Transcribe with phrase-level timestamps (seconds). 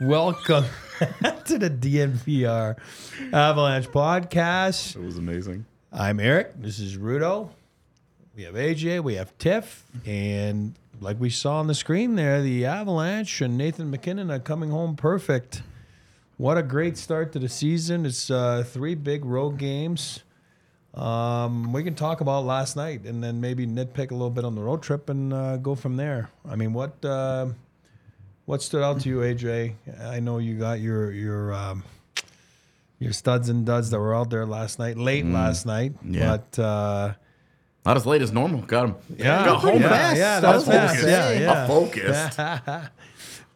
[0.00, 0.64] Welcome
[1.44, 2.76] to the DNVR
[3.32, 4.96] Avalanche podcast.
[4.96, 5.66] It was amazing.
[5.92, 6.60] I'm Eric.
[6.60, 7.50] This is Rudo.
[8.36, 9.02] We have AJ.
[9.02, 9.84] We have Tiff.
[10.06, 14.70] And like we saw on the screen there, the Avalanche and Nathan MacKinnon are coming
[14.70, 15.62] home perfect.
[16.36, 18.06] What a great start to the season.
[18.06, 20.20] It's uh, three big road games.
[20.94, 24.54] Um, we can talk about last night and then maybe nitpick a little bit on
[24.54, 26.30] the road trip and uh, go from there.
[26.48, 27.48] I mean, what uh,
[28.50, 29.74] what stood out to you, AJ?
[30.02, 31.84] I know you got your your um,
[32.98, 36.36] your studs and duds that were out there last night, late last night, Yeah.
[36.36, 37.12] but uh,
[37.86, 38.62] Not as late as normal.
[38.62, 38.94] Got him.
[39.16, 40.16] yeah, Got home yeah, fast.
[40.18, 40.94] yeah, that's fast.
[40.96, 41.08] focused.
[41.08, 41.46] Yeah, yeah.
[41.46, 42.90] Got focused.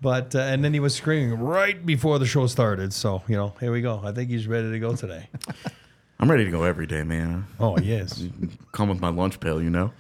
[0.01, 2.93] But uh, and then he was screaming right before the show started.
[2.93, 4.03] So you know, here we go.
[4.05, 5.29] I think he's ready to go today.
[6.21, 7.47] I'm ready to go every day, man.
[7.59, 8.23] Oh yes,
[8.73, 9.93] Come with my lunch pail, you know.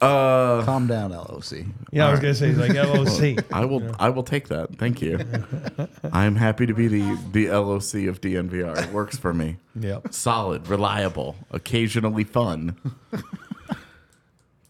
[0.00, 1.64] Uh, Calm down, LOC.
[1.90, 2.06] yeah.
[2.06, 3.44] I was gonna say he's like LOC.
[3.52, 3.94] I will.
[3.98, 4.76] I will take that.
[4.78, 5.18] Thank you.
[6.12, 8.78] I am happy to be the the LOC of DNVR.
[8.84, 9.56] It works for me.
[9.78, 10.12] Yep.
[10.14, 12.76] Solid, reliable, occasionally fun.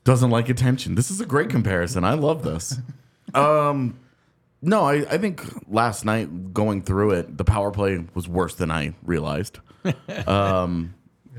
[0.05, 0.95] Doesn't like attention.
[0.95, 2.03] This is a great comparison.
[2.05, 2.79] I love this.
[3.35, 3.99] Um,
[4.63, 8.71] no, I, I think last night going through it, the power play was worse than
[8.71, 9.59] I realized.
[10.27, 10.95] Um,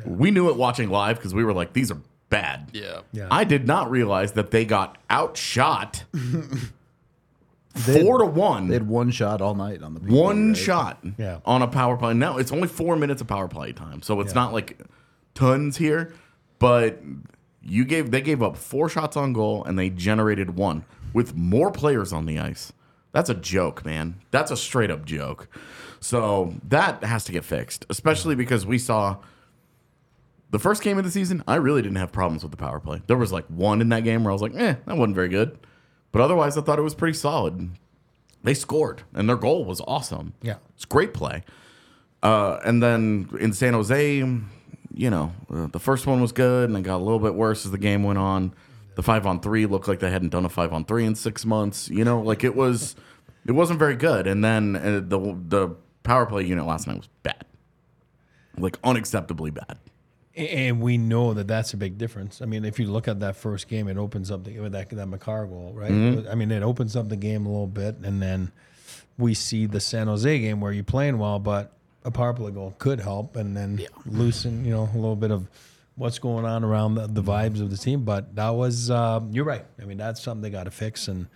[0.06, 1.98] we knew it watching live because we were like, these are
[2.30, 2.70] bad.
[2.74, 3.02] Yeah.
[3.12, 3.28] Yeah.
[3.32, 6.04] I did not realize that they got outshot
[7.76, 8.68] four to one.
[8.68, 10.58] They had one shot all night on the PK, one right?
[10.58, 11.40] shot Yeah.
[11.46, 12.14] on a power play.
[12.14, 14.80] Now it's only four minutes of power play time, so it's not like
[15.36, 16.14] tons here.
[16.60, 17.02] But
[17.62, 21.72] you gave they gave up four shots on goal and they generated one with more
[21.72, 22.73] players on the ice.
[23.12, 24.22] That's a joke, man.
[24.32, 25.48] That's a straight up joke.
[26.00, 29.18] So that has to get fixed, especially because we saw
[30.52, 31.43] the first game of the season.
[31.48, 33.02] I really didn't have problems with the power play.
[33.08, 35.30] There was like one in that game where I was like, eh, that wasn't very
[35.30, 35.58] good.
[36.11, 37.70] But otherwise, I thought it was pretty solid.
[38.43, 40.33] They scored, and their goal was awesome.
[40.42, 40.55] Yeah.
[40.76, 41.43] it's great play.
[42.23, 46.77] Uh, and then in San Jose, you know, uh, the first one was good, and
[46.77, 48.54] it got a little bit worse as the game went on.
[48.95, 51.45] The five on three looked like they hadn't done a five on three in six
[51.45, 51.89] months.
[51.89, 52.95] You know, like it was,
[53.45, 54.26] it wasn't very good.
[54.27, 57.45] And then uh, the the power play unit last night was bad,
[58.58, 59.77] like unacceptably bad.
[60.36, 62.42] And we know that that's a big difference.
[62.42, 64.90] I mean, if you look at that first game, it opens up the, with that
[64.92, 65.92] that Makar goal, right?
[65.92, 66.30] Mm-hmm.
[66.30, 68.52] I mean, it opens up the game a little bit, and then
[69.18, 71.73] we see the San Jose game where you're playing well, but
[72.06, 75.48] a power play goal could help, and then loosen, you know, a little bit of
[75.95, 78.06] what's going on around the, the vibes of the team.
[78.06, 79.66] But that was, uh, you're right.
[79.82, 81.28] I mean, that's something they got to fix, and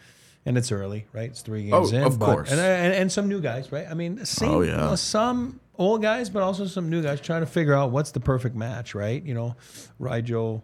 [0.45, 1.29] and it's early, right?
[1.29, 2.51] It's three games Oh, in, of but- course.
[2.51, 3.87] and, and and some new guys, right?
[3.89, 4.71] I mean, same, Oh, yeah.
[4.71, 8.11] you know, some old guys, but also some new guys trying to figure out what's
[8.11, 9.23] the perfect match, right?
[9.23, 9.55] You know,
[9.99, 10.61] Rijo,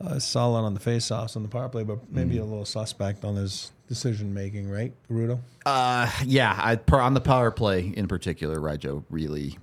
[0.00, 2.40] uh, solid on the faceoffs on the power play, but maybe Mm.
[2.40, 5.38] a little suspect on his decision making, right, Rudo?
[5.64, 9.58] Uh, yeah, I, per, on the power play in particular, Rijo really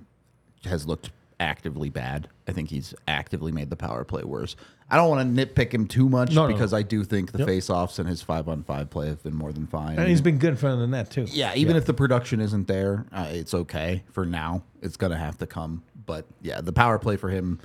[0.64, 2.28] has looked actively bad.
[2.46, 4.56] I think he's actively made the power play worse.
[4.90, 6.78] I don't want to nitpick him too much No, no, because no.
[6.78, 7.46] I do think the Yep.
[7.48, 9.98] face-offs and his five on five play have been more than fine.
[9.98, 11.26] And he's been good in front of the net too.
[11.30, 14.62] yeah, even if the production isn't there, uh, it's okay for now.
[14.82, 17.60] It's gonna have to come, but yeah, the power play for him,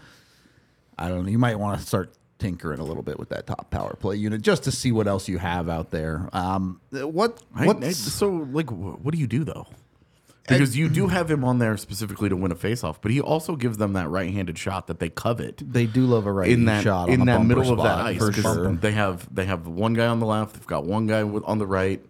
[0.98, 1.30] I don't know.
[1.32, 4.42] You might want to start tinkering a little bit with that top power play unit
[4.42, 6.30] just to see what else you have out there.
[6.34, 9.66] Um, what I, what I- so like, wh- what do you do though?
[10.48, 13.56] Because you do have him on there specifically to win a faceoff, but he also
[13.56, 16.84] gives them that right-handed shot that they covet they do love a right in that
[16.84, 18.18] shot in that middle of that ice.
[18.18, 18.74] for sure.
[18.74, 21.68] They have they have one guy on the left, they've got one guy on the
[21.68, 22.04] right.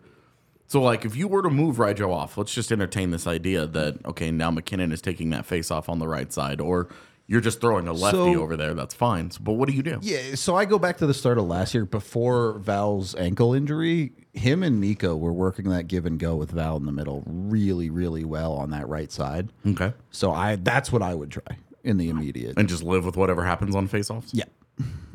[0.67, 4.05] So like, if you were to move Rijo off, let's just entertain this idea that
[4.05, 6.89] okay, now MacKinnon is taking that faceoff on the right side, or
[7.27, 8.73] you're just throwing a lefty So- over there.
[8.73, 9.31] That's fine.
[9.31, 9.97] So, but what do you do?
[10.01, 14.11] Yeah, so I go back to the start of last year before Val's ankle injury.
[14.33, 17.89] Him and Nico were working that give and go with Val in the middle really,
[17.89, 19.49] really well on that right side.
[19.65, 22.57] Okay, So I that's what I would try in the immediate.
[22.57, 24.29] and just live with whatever happens on faceoffs.
[24.33, 24.43] yeah.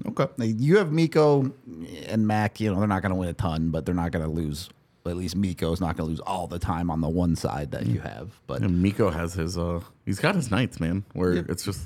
[0.06, 0.26] Okay.
[0.38, 1.52] Like, You have Mikko
[2.08, 4.24] and Mac, you know, they're not going to win a ton, but they're not going
[4.24, 4.70] to lose.
[5.06, 7.86] At least Mikko's not going to lose all the time on the one side that
[7.86, 8.30] you have.
[8.46, 11.80] But And Mikko has his uh he's got his nights, man, where it's just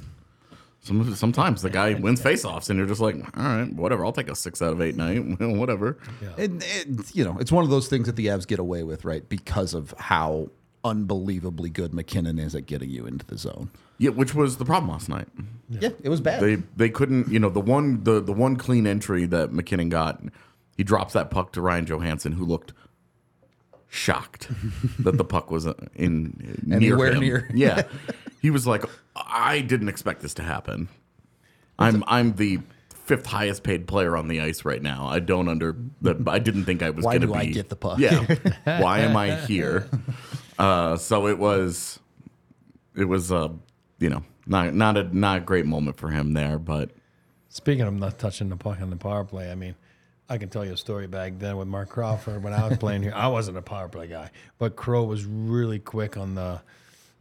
[0.84, 4.04] Some, sometimes the guy wins faceoffs, and you're just like, all right, whatever.
[4.04, 5.98] I'll take a six out of eight night, whatever.
[6.36, 9.02] And, and, you know, it's one of those things that the Avs get away with,
[9.02, 9.26] right?
[9.26, 10.50] Because of how
[10.84, 13.70] unbelievably good MacKinnon is at getting you into the zone.
[13.96, 15.28] Yeah, which was the problem last night.
[15.70, 16.42] Yeah, it was bad.
[16.42, 20.22] They they couldn't, you know, the one the the one clean entry that MacKinnon got,
[20.76, 22.74] he drops that puck to Ryan Johansen, who looked
[23.94, 24.48] shocked
[24.98, 27.20] that the puck was in near Anywhere him.
[27.20, 27.50] near.
[27.54, 27.82] Yeah,
[28.42, 30.88] he was like, I didn't expect this to happen.
[31.78, 32.58] I'm I'm the
[32.94, 35.06] fifth highest paid player on the ice right now.
[35.06, 36.26] I don't under that.
[36.26, 37.38] I didn't think I was Why going to do be.
[37.38, 37.98] I get the puck?
[37.98, 38.24] Yeah.
[38.80, 39.88] Why am I here?
[40.58, 41.98] Uh, so it was,
[42.96, 43.48] it was, uh,
[43.98, 46.90] you know, not not a not a great moment for him there, but
[47.48, 49.76] Speaking of not touching the puck on the power play, I mean,
[50.28, 53.02] I can tell you a story back then with Marc Crawford when I was playing
[53.02, 53.12] here.
[53.14, 56.60] I wasn't a power play guy, but Crow was really quick on the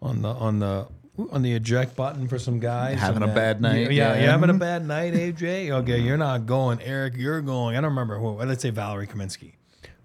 [0.01, 0.87] on the on the
[1.31, 2.99] on the eject button for some guys.
[2.99, 4.21] Having a then- bad night, Yeah, yeah.
[4.21, 4.59] you're having a mm-hmm.
[4.59, 5.69] bad night, AJ.
[5.69, 7.15] Okay, you're not going, Eric.
[7.17, 7.75] You're going.
[7.75, 8.31] I don't remember who.
[8.31, 9.53] Let's say Valeri Kamensky,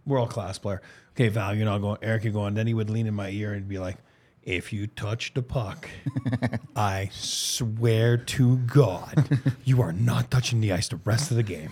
[0.05, 0.83] world class player.
[1.12, 1.99] Okay, Val, you're not going.
[2.03, 2.55] Eric, you're going.
[2.55, 3.97] Then he would lean in my ear and be like.
[4.49, 5.91] If you touch the puck,
[6.75, 11.69] I swear to God, you are not touching the ice the rest of the game.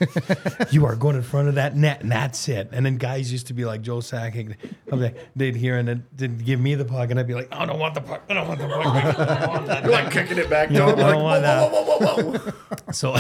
[0.71, 2.69] You are going in front of that net, and that's it.
[2.73, 4.57] And then guys used to be like Joe Sakic.
[4.93, 7.49] I'm like, they'd hear and then they'd give me the puck, and I'd be like,
[7.51, 8.25] I don't want the puck.
[8.29, 8.87] I don't want the puck.
[8.87, 9.83] I don't want that.
[9.85, 10.69] you're like kicking it back.
[10.71, 11.73] Yeah, down, I don't want that.
[11.73, 12.53] whoa, whoa.
[12.93, 13.17] So,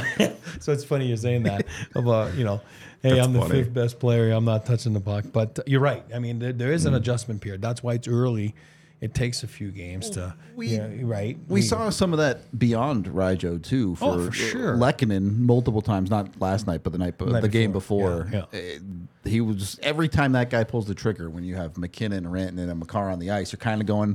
[0.61, 2.61] so it's funny you're saying that about you know,
[3.03, 3.63] hey, That's I'm the funny.
[3.63, 4.33] fifth best player.
[4.33, 6.05] I'm not touching the puck, but you're right.
[6.15, 6.99] I mean, there, there is an mm.
[6.99, 7.63] adjustment period.
[7.63, 8.55] That's why it's early.
[9.01, 10.35] It takes a few games to.
[10.55, 11.39] We- yeah, right.
[11.49, 14.75] We saw some of that beyond Rijo too for, Oh, for sure.
[14.77, 18.25] Lehkonen multiple times, not last night, but the night, Night the game before.
[18.25, 18.47] before.
[18.53, 18.79] Yeah, eh,
[19.25, 21.29] he was every time that guy pulls the trigger.
[21.29, 24.13] When you have MacKinnon, Rantanen, and Makar on the ice, you're kind of going,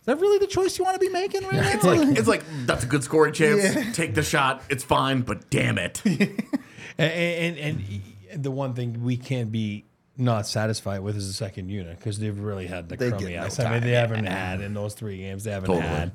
[0.00, 2.28] "Is that really the choice you want to be making right now?" It's like it's
[2.28, 3.96] like that's a good scoring chance.
[3.96, 4.62] Take the shot.
[4.70, 6.02] It's fine, but damn it.
[6.98, 7.82] And, and,
[8.30, 9.86] and the one thing we can't be
[10.20, 13.40] not satisfied with is the second unit because they've really had the They crummy get
[13.40, 13.58] no ice.
[13.58, 15.44] I mean, they haven't had in those three games.
[15.44, 15.86] They haven't Totally.
[15.86, 16.12] had.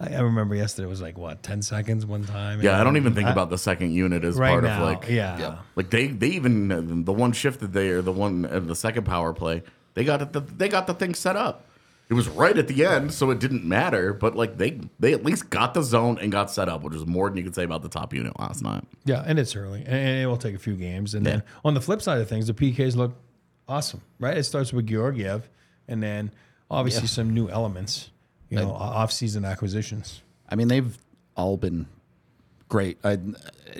[0.00, 2.60] I, I remember yesterday was like what ten seconds one time.
[2.62, 4.76] Yeah, I don't even think about the second unit as right part now.
[4.76, 5.58] of like yeah.
[5.76, 9.04] Like they they even the one shift that they or the one uh, the second
[9.04, 9.62] power play
[9.94, 11.66] they got it the, they got the thing set up.
[12.08, 14.12] It was right at the end, so it didn't matter.
[14.12, 17.06] But like they they at least got the zone and got set up, which is
[17.06, 18.82] more than you could say about the top unit last night.
[19.04, 21.14] Yeah, and it's early, and and it will take a few games.
[21.14, 23.14] And then on the flip side of things, the PKs look
[23.70, 24.36] awesome, right?
[24.36, 25.48] It starts with Georgiev,
[25.88, 26.32] and then
[26.70, 28.10] obviously some new elements,
[28.48, 30.22] you know, off-season acquisitions.
[30.48, 30.98] I mean, they've
[31.36, 31.86] all been
[32.68, 32.98] great.
[33.04, 33.18] I,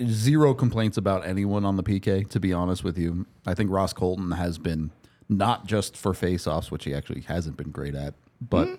[0.06, 3.26] zero complaints about anyone on the PK, to be honest with you.
[3.46, 4.90] I think Ross Colton has been
[5.28, 8.78] not just for faceoffs, which he actually hasn't been great at, but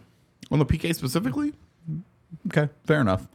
[0.49, 1.53] On the PK specifically,
[2.47, 3.27] okay, fair enough.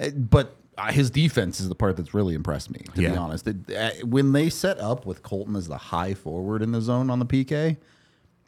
[0.00, 0.56] Uh, But
[0.90, 3.46] his defense is the part that's really impressed me, to be honest.
[3.46, 7.10] It- uh, when they set up with Colton as the high forward in the zone
[7.10, 7.76] on the PK,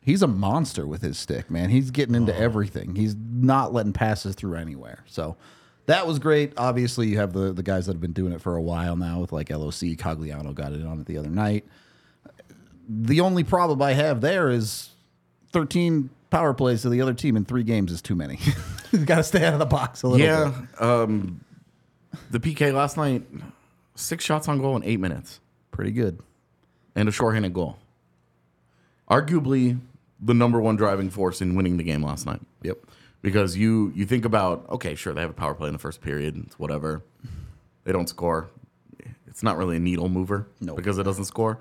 [0.03, 1.71] he's a monster with his stick, man.
[1.71, 2.95] He's getting into everything.
[2.95, 5.05] He's not letting passes through anywhere.
[5.07, 5.37] So
[5.87, 6.53] that was great.
[6.57, 9.21] Obviously, you have the the guys that have been doing it for a while now
[9.21, 9.97] with like LOC.
[9.97, 11.65] Cogliano got it on it the other night.
[12.89, 14.91] The only problem I have there is
[15.53, 18.39] 13 power plays to the other team in three games is too many.
[18.93, 20.51] you got to stay out of the box a little yeah.
[20.51, 20.69] bit.
[20.81, 21.03] Yeah.
[21.03, 21.44] Um,
[22.31, 23.23] the PK last night,
[23.95, 25.41] six shots on goal in eight minutes
[25.71, 26.21] Pretty good.
[26.95, 27.79] and a shorthanded goal.
[29.11, 29.79] Arguably
[30.21, 32.41] the number one driving force in winning the game last night.
[32.63, 32.79] Yep.
[33.23, 36.01] because you you think about okay, sure they have a power play in the first
[36.01, 37.03] period, it's whatever.
[37.85, 38.49] They don't score.
[39.27, 40.75] It's not really a needle mover No.
[40.77, 41.59] because it doesn't score.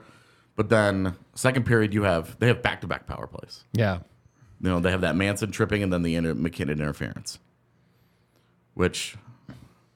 [0.56, 3.64] But then second period you have they have back to back power plays.
[3.74, 4.00] Yeah,
[4.62, 7.40] You know they have that Manson tripping and then the inter- MacKinnon interference,
[8.76, 9.18] which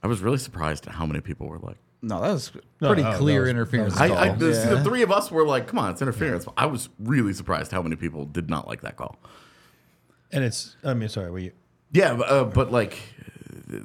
[0.08, 1.76] I was really surprised at how many people were like.
[2.02, 3.96] No, that was No, pretty no, that clear was- interference.
[3.96, 4.36] that I, was I call.
[4.38, 7.34] the, see, the three of us were like, "Come on, it's interference." I was really
[7.34, 9.18] surprised how many people did not like that call.
[10.32, 10.78] and it's.
[10.84, 11.52] I mean, sorry, were you?
[11.92, 12.98] Yeah, but, uh, but like,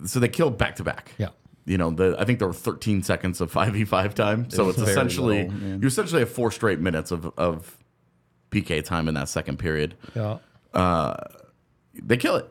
[0.06, 1.12] so they killed back to back.
[1.18, 1.30] Yeah.
[1.64, 4.48] You know, the I think there were 13 seconds of 5v5 time.
[4.50, 5.76] So was it's very essentially, low, yeah.
[5.80, 7.78] you essentially have four straight minutes of, of
[8.50, 9.94] PK time in that second period.
[10.14, 10.38] Yeah.
[11.94, 12.48] They kill it.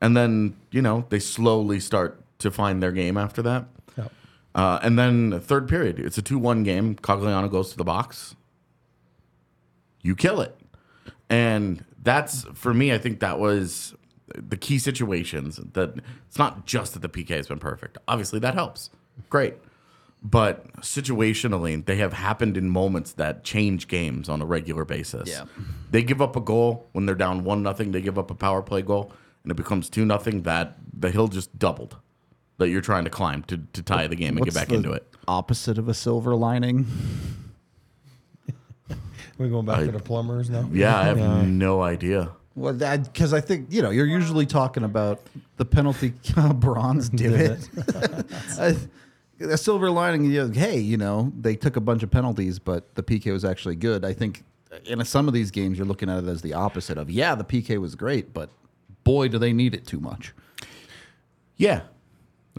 [0.00, 3.66] And then, you know, they slowly start to find their game after that.
[3.96, 4.08] Yeah.
[4.54, 6.96] Uh, and then third period, it's a 2 1 game.
[6.96, 8.36] Cogliano goes to the box.
[10.02, 10.56] You kill it.
[11.30, 13.94] And that's, for me, I think that was
[14.36, 15.94] the key situations that
[16.28, 17.98] it's not just that the PK has been perfect.
[18.08, 18.90] Obviously, that helps.
[19.30, 19.54] Great.
[20.22, 25.28] But situationally, they have happened in moments that change games on a regular basis.
[25.28, 25.44] Yeah.
[25.90, 27.92] They give up a goal when they're down one nothing.
[27.92, 29.12] They give up a power play goal,
[29.42, 30.42] and it becomes two nothing.
[30.42, 31.96] That the hill just doubled.
[32.58, 34.92] That you're trying to climb to, to tie the game and get back the into
[34.92, 35.06] it.
[35.26, 36.86] Opposite of a silver lining.
[39.38, 40.68] We're going back I- to the plumbers now.
[40.72, 42.30] Yeah, I have no idea.
[42.56, 45.20] Well, that because I think you know you're usually talking about
[45.56, 47.68] the penalty uh, bronze divot.
[48.58, 48.76] I-
[49.40, 52.94] a silver lining, you know, hey, you know, they took a bunch of penalties, but
[52.94, 54.04] the PK was actually good.
[54.04, 54.44] I think
[54.84, 57.44] in some of these games, you're looking at it as the opposite of, yeah, the
[57.44, 58.50] PK was great, but
[59.02, 60.32] boy, do they need it too much.
[61.56, 61.82] Yeah,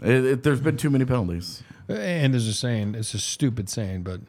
[0.02, 1.62] It- it- there's been too many penalties.
[1.88, 4.20] And there's a saying, it's a stupid saying, but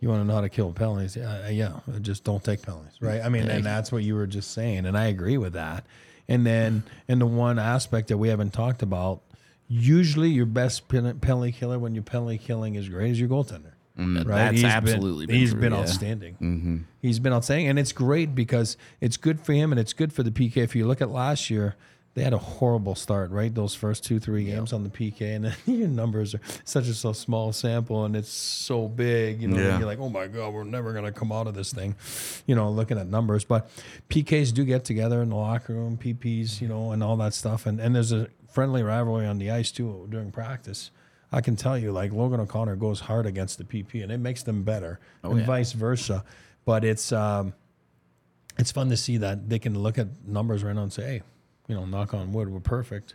[0.00, 1.16] you want to know how to kill penalties?
[1.16, 3.20] Uh, uh yeah, uh, just don't take penalties, right?
[3.22, 5.84] I mean, and that's what you were just saying, and I agree with that.
[6.28, 9.22] And then, and the one aspect that we haven't talked about,
[9.68, 13.72] usually your best pen- penalty killer when you're penalty killing is great is your goaltender.
[13.98, 14.26] Mm, right?
[14.26, 15.78] that's He's absolutely been, been he's true, been yeah.
[15.78, 16.34] outstanding.
[16.34, 16.76] Mm-hmm.
[17.00, 20.22] He's been outstanding, and it's great because it's good for him and it's good for
[20.22, 20.58] the PK.
[20.58, 21.76] If you look at last year,
[22.14, 23.54] they had a horrible start, right?
[23.54, 26.94] Those first two, three games on the PK, and then your numbers are such a
[26.94, 29.40] so small sample, and it's so big.
[29.40, 29.78] You know, Yeah.
[29.78, 31.94] you're like, oh my god, we're never gonna come out of this thing.
[32.46, 33.70] You know, looking at numbers, but
[34.10, 37.64] PKs do get together in the locker room, PPs, you know, and all that stuff,
[37.66, 40.90] and and there's a friendly rivalry on the ice too during practice.
[41.34, 44.42] I can tell you, like Logan O'Connor goes hard against the PP, and it makes
[44.42, 45.46] them better, and yeah.
[45.46, 46.24] vice versa.
[46.66, 47.54] But it's um,
[48.58, 51.22] it's fun to see that they can look at numbers right now and say, hey,
[51.72, 53.14] you know, knock on wood, we're perfect.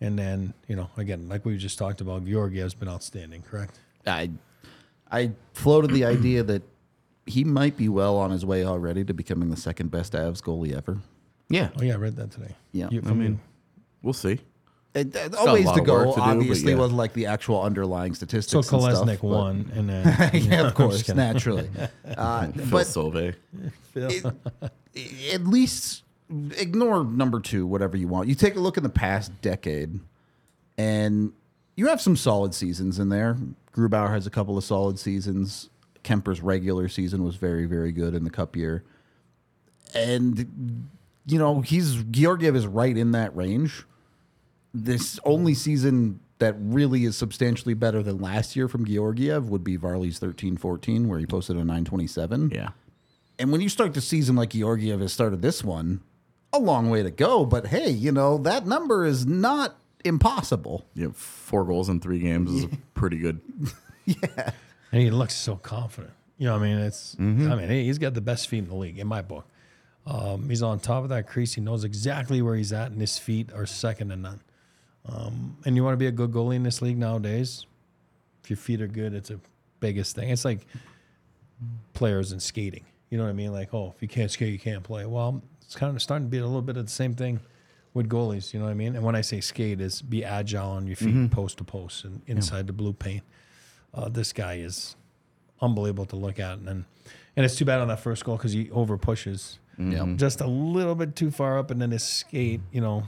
[0.00, 3.78] And then, you know, again, like we just talked about, Georgiev's been outstanding, correct?
[4.06, 4.30] I,
[5.10, 6.62] I floated the idea that
[7.26, 10.74] he might be well on his way already to becoming the second best Avs goalie
[10.74, 10.98] ever.
[11.50, 12.54] Yeah, Oh yeah, I read that today.
[12.72, 12.88] Yeah.
[12.90, 13.40] You- I mean,
[14.02, 14.40] we'll see.
[14.94, 16.04] It, it, got a always lot to of go.
[16.10, 16.78] to do, obviously, yeah.
[16.78, 18.50] wasn't like the actual underlying statistics.
[18.50, 21.68] so and stuff, Kolesnik but- won, and then yeah, I'm of course, naturally.
[22.16, 23.34] Uh, Phil but Sauve.
[23.92, 24.32] Phil.
[25.32, 26.02] at least
[26.56, 28.28] ignore number two, whatever you want.
[28.28, 30.00] You take a look in the past decade,
[30.78, 31.32] and
[31.76, 33.36] you have some solid seasons in there.
[33.74, 35.70] Grubauer has a couple of solid seasons.
[36.04, 38.84] Kuemper's regular season was very, very good in the Cup year,
[39.94, 40.88] and
[41.26, 43.84] you know he's Georgiev is right in that range.
[44.72, 49.76] This only season that really is substantially better than last year from Georgiev would be
[49.76, 52.50] Varley's 13-14, where he posted a 927.
[52.54, 52.70] Yeah.
[53.38, 56.00] And when you start the season like Georgiev has started this one,
[56.52, 57.44] a long way to go.
[57.44, 60.84] But hey, you know, that number is not impossible.
[60.94, 63.40] Yeah, four goals in three games is pretty good.
[64.06, 64.50] Yeah.
[64.90, 66.12] And he looks so confident.
[66.36, 67.14] You know, I mean, it's.
[67.18, 69.46] I mean, he- he's got the best feet in the league in my book.
[70.04, 71.52] Um, he's on top of that crease.
[71.54, 74.40] He knows exactly where he's at, and his feet are second to none.
[75.06, 77.66] Um, and you want to be a good goalie in this league nowadays.
[78.42, 79.38] If your feet are good, it's a
[79.78, 80.30] biggest thing.
[80.30, 80.66] It's like
[81.94, 82.84] players in skating.
[83.10, 83.52] You know what I mean?
[83.52, 85.04] Like, oh, if you can't skate, you can't play.
[85.06, 87.38] Well, it's kind of starting to be a little bit of the same thing
[87.94, 88.52] with goalies.
[88.52, 88.96] You know what I mean?
[88.96, 92.22] And when I say skate, is be agile on your feet, post to post, and
[92.26, 93.22] inside the blue paint.
[93.94, 94.96] Uh, this guy is
[95.60, 96.86] unbelievable to look at, and
[97.36, 99.60] and it's too bad on that first goal because he over pushes
[100.16, 103.04] just a little bit too far up, and then his skate, you know,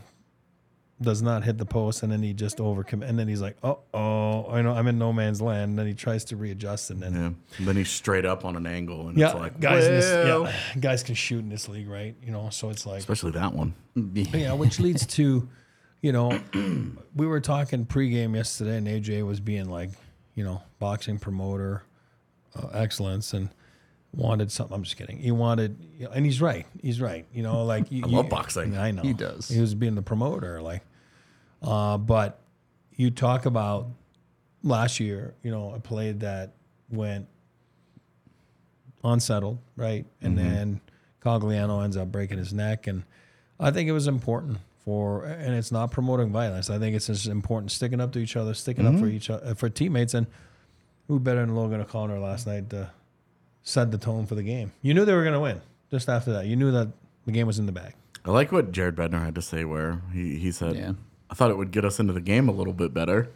[1.02, 3.80] does not hit the post, and then he just over and then he's like, oh,
[3.92, 5.70] oh, I know I'm in no man's land.
[5.70, 7.58] And then he tries to readjust, and then Yeah.
[7.58, 10.04] And then he's straight up on an angle, and yeah, it's like, guys, in this,
[10.04, 12.14] yeah, guys can shoot in this league, right?
[12.24, 13.74] You know, so it's like especially that one.
[14.14, 15.48] yeah, which leads to,
[16.00, 16.40] you know,
[17.14, 19.90] we were talking pregame yesterday, and AJ was being like,
[20.34, 21.82] you know, boxing promoter
[22.56, 23.50] uh, excellence and
[24.14, 24.74] wanted something.
[24.74, 25.18] I'm just kidding.
[25.18, 26.66] He wanted, you know, and he's right.
[26.80, 27.26] He's right.
[27.32, 28.76] You know, like you, I love boxing.
[28.76, 29.48] I know He does.
[29.48, 30.82] He was being the promoter, like,
[31.62, 32.40] uh, but
[32.96, 33.88] you talk about
[34.62, 35.34] last year.
[35.42, 36.54] You know, a play that
[36.90, 37.26] went
[39.04, 40.06] unsettled, right?
[40.20, 40.80] And then
[41.24, 42.86] Cogliano ends up breaking his neck.
[42.86, 43.04] And
[43.58, 46.70] I think it was important for, and it's not promoting violence.
[46.70, 49.54] I think it's just important sticking up to each other, sticking up for each other,
[49.54, 50.14] for teammates.
[50.14, 50.26] And
[51.08, 52.90] who better than Logan O'Connor last night to
[53.62, 54.72] set the tone for the game?
[54.82, 56.46] You knew they were going to win just after that.
[56.46, 56.88] You knew that
[57.26, 57.94] the game was in the bag.
[58.24, 60.92] I like what Jared Bednar had to say, where he, he said, Yeah.
[61.32, 63.30] I thought it would get us into the game a little bit better.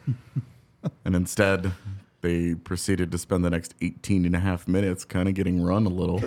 [1.06, 1.72] and instead,
[2.20, 5.86] they proceeded to spend the next 18 and a half minutes kind of getting run
[5.86, 6.22] a little.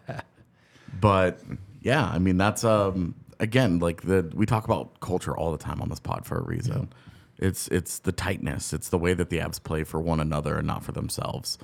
[1.00, 1.38] but
[1.82, 5.82] yeah, I mean, that's, um, again, like the, we talk about culture all the time
[5.82, 6.90] on this pod for a reason.
[7.38, 10.66] It's, it's the tightness, it's the way that the Avs play for one another and
[10.66, 11.58] not for themselves.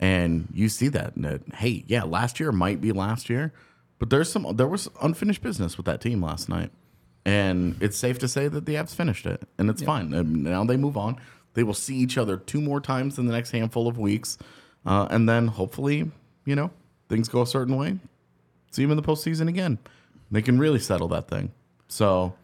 [0.00, 3.52] And you see that, that, hey, yeah, last year might be last year,
[4.00, 6.72] but there's some there was unfinished business with that team last night,
[7.24, 10.12] and it's safe to say that the Avs finished it, and it's fine.
[10.12, 11.20] And now they move on.
[11.54, 14.38] They will see each other two more times in the next handful of weeks,
[14.86, 16.10] uh, and then hopefully,
[16.44, 16.70] you know,
[17.08, 17.98] things go a certain way.
[18.70, 19.78] See them in the postseason again.
[20.30, 21.52] They can really settle that thing.
[21.88, 22.34] So,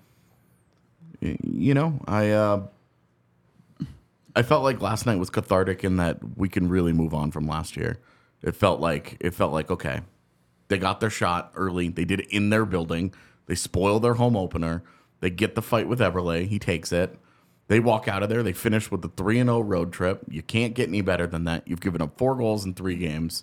[1.20, 2.66] you know, I uh,
[4.36, 7.46] I felt like last night was cathartic in that we can really move on from
[7.48, 7.98] last year.
[8.42, 10.02] It felt like it felt like okay,
[10.68, 11.88] they got their shot early.
[11.88, 13.14] They did it in their building.
[13.48, 14.84] They spoil their home opener.
[15.20, 16.46] They get the fight with Eberle.
[16.46, 17.18] He takes it.
[17.66, 18.42] They walk out of there.
[18.42, 20.22] They finish with the three and zero road trip.
[20.28, 21.66] You can't get any better than that.
[21.66, 23.42] You've given up four goals in three games.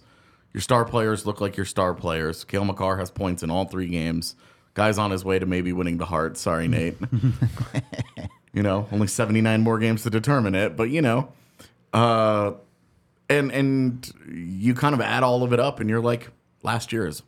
[0.53, 2.45] Your star players look like your star players.
[2.45, 4.35] Cale Makar has points in all three games.
[4.73, 6.37] Guy's on his way to maybe winning the Hart.
[6.37, 6.95] Sorry, Nate.
[8.53, 11.31] you know, only 79 more games to determine it, but you know,
[11.93, 12.53] uh,
[13.29, 16.29] and and you kind of add all of it up, and you're like,
[16.63, 17.21] last year is,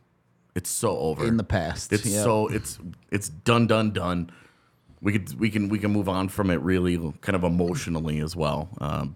[0.57, 2.23] it's so over In the past, It's yep.
[2.23, 2.79] so it's
[3.11, 4.29] it's done, done, done.
[5.01, 8.35] We could we can we can move on from it really kind of emotionally as
[8.35, 9.15] well, um,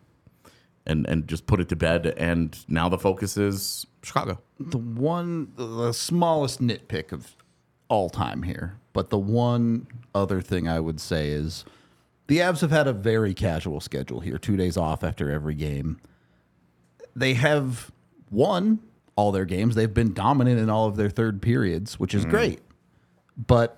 [0.85, 2.05] and and just put it to bed.
[2.17, 4.39] And now the focus is Chicago.
[4.59, 7.35] the one the smallest nitpick of
[7.89, 11.65] all time here but the one other thing i would say is
[12.27, 15.99] the avs have had a very casual schedule here two days off after every game
[17.15, 17.91] they have
[18.29, 18.79] won
[19.21, 19.75] all their games.
[19.75, 22.29] They've been dominant in all of their third periods which is mm.
[22.29, 22.59] great.
[23.37, 23.77] But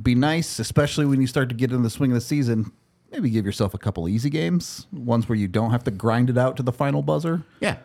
[0.00, 2.72] be nice especially when you start to get in the swing of the season
[3.12, 6.36] maybe give yourself a couple easy games ones where you don't have to grind it
[6.36, 7.42] out to the final buzzer.
[7.60, 7.76] Yeah,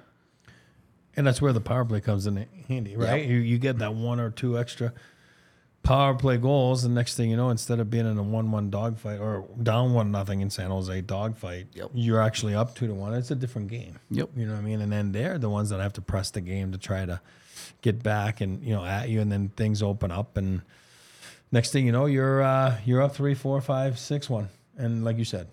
[1.15, 3.25] And that's where the power play comes in handy, right?
[3.25, 4.93] You, you get that one or two extra
[5.83, 9.19] power play goals, and next thing you know, instead of being in a one-one dogfight
[9.19, 11.91] or down one nothing in San Jose dogfight, Yep.
[11.93, 13.13] you're actually up two to one.
[13.13, 13.97] It's a different game.
[14.11, 14.29] Yep.
[14.35, 14.81] You know what I mean?
[14.81, 17.19] And then they're the ones that have to press the game to try to
[17.81, 20.61] get back and you know at you, and then things open up, and
[21.51, 25.17] next thing you know, you're uh, you're up three, four, five, six, one, and like
[25.17, 25.47] you said,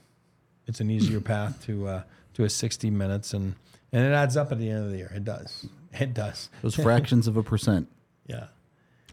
[0.66, 2.02] it's an easier path to uh,
[2.34, 3.54] to a 60 minutes, and
[3.92, 5.12] and it adds up at the end of the year.
[5.14, 5.66] It does.
[5.98, 6.50] It does.
[6.62, 7.88] those fractions of a percent
[8.26, 8.48] Yeah.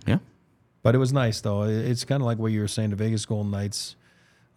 [0.06, 0.18] yeah.
[0.84, 1.64] But it was nice though.
[1.64, 2.92] It's kind of like what you were saying.
[2.92, 3.96] The Vegas Golden Knights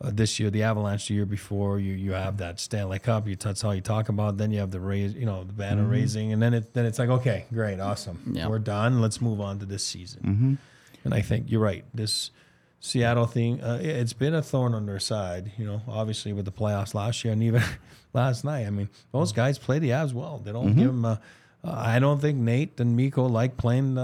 [0.01, 1.79] uh, this year, the Avalanche the year before.
[1.81, 3.27] You you have that Stanley Cup.
[3.29, 4.37] You that's all you talk about.
[4.37, 6.99] Then you have the raise, you know, the banner raising, and then it then it's
[6.99, 8.49] like okay, great, awesome, Yeah.
[8.49, 9.01] we're done.
[9.01, 10.59] Let's move on to this season.
[11.05, 11.85] And I think you're right.
[11.95, 12.33] This
[12.81, 15.53] Seattle thing, uh, it- it's been a thorn on their side.
[15.57, 17.63] You know, obviously with the playoffs last year and even
[18.13, 18.67] last night.
[18.67, 20.39] I mean, those guys play the Avs well.
[20.45, 21.05] They don't give them.
[21.05, 21.17] Uh,
[21.65, 23.97] uh, I don't think Nate and Mikko like playing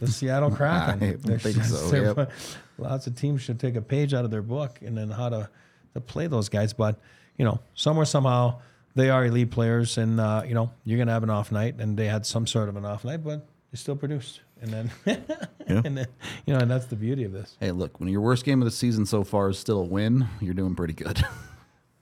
[0.00, 1.02] the Seattle Kraken.
[1.02, 2.30] I They're think so, yep.
[2.78, 5.48] Lots of teams should take a page out of their book and then how to,
[5.94, 6.72] to play those guys.
[6.72, 6.98] But
[7.36, 8.60] you know, somewhere somehow
[8.94, 11.96] they are elite players, and uh, you know you're gonna have an off night, and
[11.96, 14.40] they had some sort of an off night, but they still produced.
[14.60, 14.90] And then,
[15.66, 16.06] and then,
[16.46, 17.56] you know, and that's the beauty of this.
[17.58, 20.28] Hey, look, when your worst game of the season so far is still a win,
[20.40, 21.20] you're doing pretty good.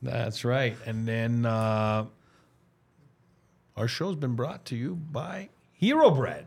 [0.02, 0.76] That's right.
[0.84, 2.04] And then uh,
[3.76, 6.46] our show's been brought to you by Hero Bread.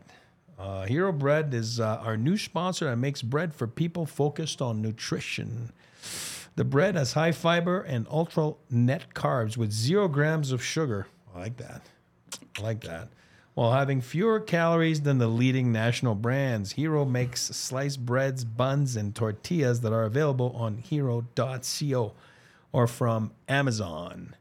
[0.58, 4.80] Uh, Hero Bread is uh, our new sponsor that makes bread for people focused on
[4.80, 5.72] nutrition.
[6.56, 11.06] The bread has high fiber and ultra net carbs with zero grams of sugar.
[11.34, 11.82] I like that.
[12.58, 13.08] I like that.
[13.54, 19.14] While having fewer calories than the leading national brands, Hero makes sliced breads, buns, and
[19.14, 22.12] tortillas that are available on hero.co
[22.72, 24.34] or from Amazon.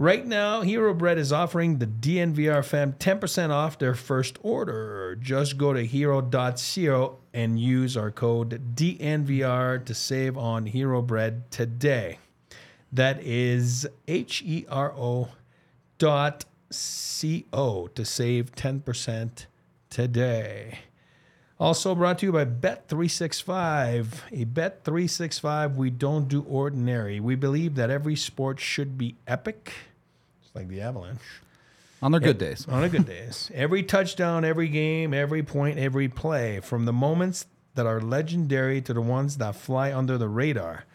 [0.00, 5.14] Right now, Hero Bread is offering the DNVR fam 10% off their first order.
[5.20, 12.18] Just go to hero.co and use our code DNVR to save on Hero Bread today.
[12.90, 15.28] That is H E R O
[15.98, 19.44] dot C O to save 10%
[19.90, 20.78] today.
[21.58, 24.06] Also brought to you by Bet365.
[24.32, 27.20] A Bet365, we don't do ordinary.
[27.20, 29.74] We believe that every sport should be epic.
[30.50, 31.20] It's like the Avalanche.
[32.02, 32.66] On their good days.
[32.66, 33.52] On their good days.
[33.54, 38.92] Every touchdown, every game, every point, every play, from the moments that are legendary to
[38.92, 40.86] the ones that fly under the radar.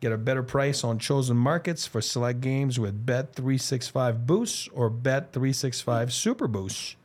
[0.00, 6.10] Get a better price on chosen markets for select games with Bet365 Boosts or Bet365
[6.10, 6.96] Super Boosts.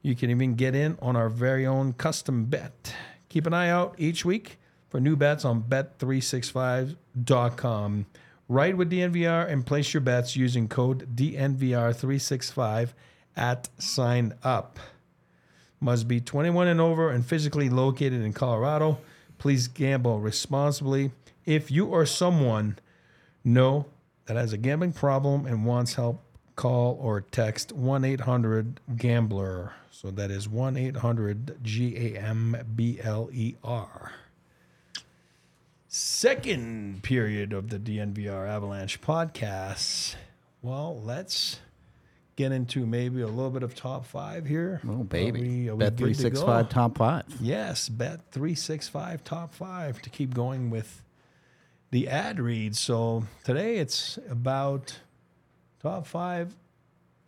[0.00, 2.94] You can even get in on our very own custom bet.
[3.28, 8.06] Keep an eye out each week for new bets on bet365.com.
[8.48, 12.90] Ride with DNVR and place your bets using code DNVR365
[13.36, 14.78] at sign up.
[15.80, 18.98] Must be 21 and over and physically located in Colorado.
[19.38, 21.10] Please gamble responsibly.
[21.46, 22.78] If you or someone
[23.42, 23.86] know
[24.26, 26.22] that has a gambling problem and wants help,
[26.56, 29.72] call or text 1 800 Gambler.
[29.90, 34.12] So that is 1 800 G A M B L E R.
[35.96, 40.16] Second period of the DNVR Avalanche podcast.
[40.60, 41.60] Well, let's
[42.34, 44.80] get into maybe a little bit of top five here.
[44.88, 45.38] Oh, baby.
[45.38, 46.46] Are we- are Bet good to three six go?
[46.46, 47.22] five top five.
[47.40, 51.04] Yes, bet three six five top five to keep going with
[51.92, 52.74] the ad read.
[52.74, 54.98] So today it's about
[55.80, 56.56] Top five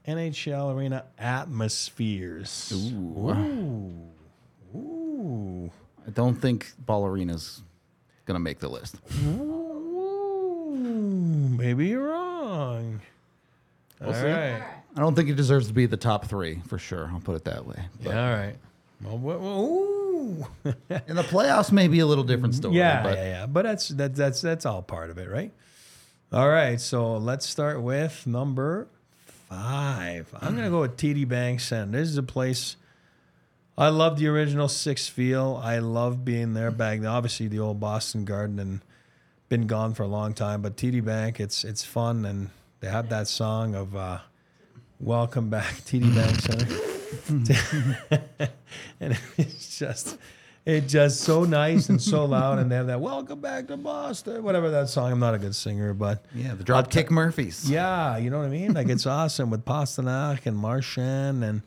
[0.09, 2.73] NHL arena atmospheres.
[2.75, 4.11] Ooh.
[4.75, 5.71] Ooh.
[6.05, 7.63] I don't think Ball Arena's
[8.27, 8.97] gonna make the list.
[9.27, 10.77] Ooh.
[11.59, 13.01] Maybe you're wrong.
[14.05, 14.25] All see.
[14.27, 14.63] right.
[14.97, 17.11] I don't think it deserves to be the top three for sure.
[17.13, 17.85] I'll put it that way.
[18.03, 18.57] Yeah, all right.
[19.03, 20.47] Well, wha- wha- ooh.
[21.09, 22.77] In the playoffs, maybe a little different story.
[22.77, 23.47] yeah, but yeah, yeah.
[23.47, 25.53] But that's that, that's that's all part of it, right?
[26.33, 26.81] All right.
[26.81, 28.89] So let's start with number
[29.49, 30.29] five.
[30.41, 31.99] I'm gonna go with TD Bank Center.
[31.99, 32.77] This is a place.
[33.79, 35.61] I love the original Six Feel.
[35.63, 37.05] I love being there back.
[37.05, 38.81] Obviously, the old Boston Garden and
[39.51, 40.63] been gone for a long time.
[40.63, 42.49] But TD Bank, it's it's fun, and
[42.81, 44.21] they have that song of uh,
[44.99, 48.51] "Welcome Back, TD Bank Center,"
[49.01, 50.17] and it's just
[50.65, 54.43] it's just so nice and so loud, and they have that "Welcome Back to Boston,"
[54.43, 55.13] whatever that song.
[55.13, 57.71] I'm not a good singer, but yeah, the Dropkick Murphys.
[57.71, 58.73] yeah, you know what I mean.
[58.73, 61.61] Like it's awesome with Pastrnak and Marchand and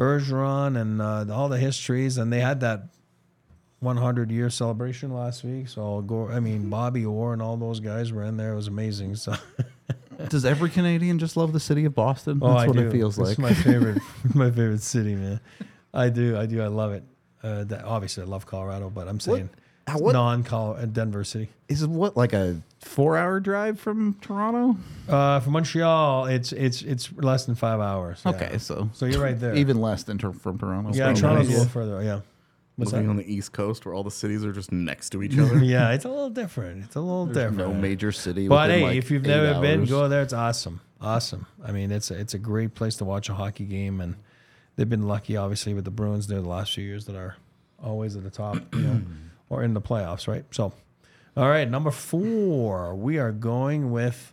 [0.00, 2.84] Bergeron and uh, all the histories, and they had that
[3.80, 5.68] 100 year celebration last week.
[5.68, 8.52] So go, I mean, Bobby Orr and all those guys were in there.
[8.52, 9.16] It was amazing.
[9.16, 9.34] So
[10.28, 12.40] Does every Canadian just love the city of Boston?
[12.42, 12.88] oh, That's I what do.
[12.88, 13.30] it feels like.
[13.30, 13.56] It's like.
[13.56, 14.02] my favorite,
[14.34, 15.40] my favorite city, man.
[15.94, 17.04] I do, I do, I love it.
[17.42, 19.48] Uh, that, obviously, I love Colorado, but I'm saying
[19.90, 21.48] how- what- non Colorado, Denver City.
[21.68, 24.78] Is it what like a four-hour drive from Toronto?
[25.08, 28.22] Uh, from Montreal, it's it's it's less than five hours.
[28.24, 28.32] yeah.
[28.32, 29.54] Okay, so so you're right there.
[29.54, 30.90] even less than Tor- from Toronto.
[30.94, 32.02] yeah, So Toronto's a little further.
[32.02, 32.20] Yeah.
[32.76, 33.10] What's Living that?
[33.10, 35.58] on the East Coast where all the cities are just next to each other.
[35.62, 36.84] Yeah, it's a little different.
[36.84, 37.58] It's a little different.
[37.58, 38.48] no major city.
[38.48, 39.90] But within, hey, like, if you've eight never been, hours.
[39.90, 40.22] go there.
[40.22, 40.80] It's awesome.
[40.98, 41.44] Awesome.
[41.62, 44.14] I mean, it's a, it's a great place to watch a hockey game, and
[44.76, 47.36] they've been lucky, obviously, with the Bruins there the last few years that are
[47.82, 49.02] always at the top, you know,
[49.50, 50.44] or in the playoffs, right?
[50.52, 50.72] So,
[51.36, 54.32] all right, number four, we are going with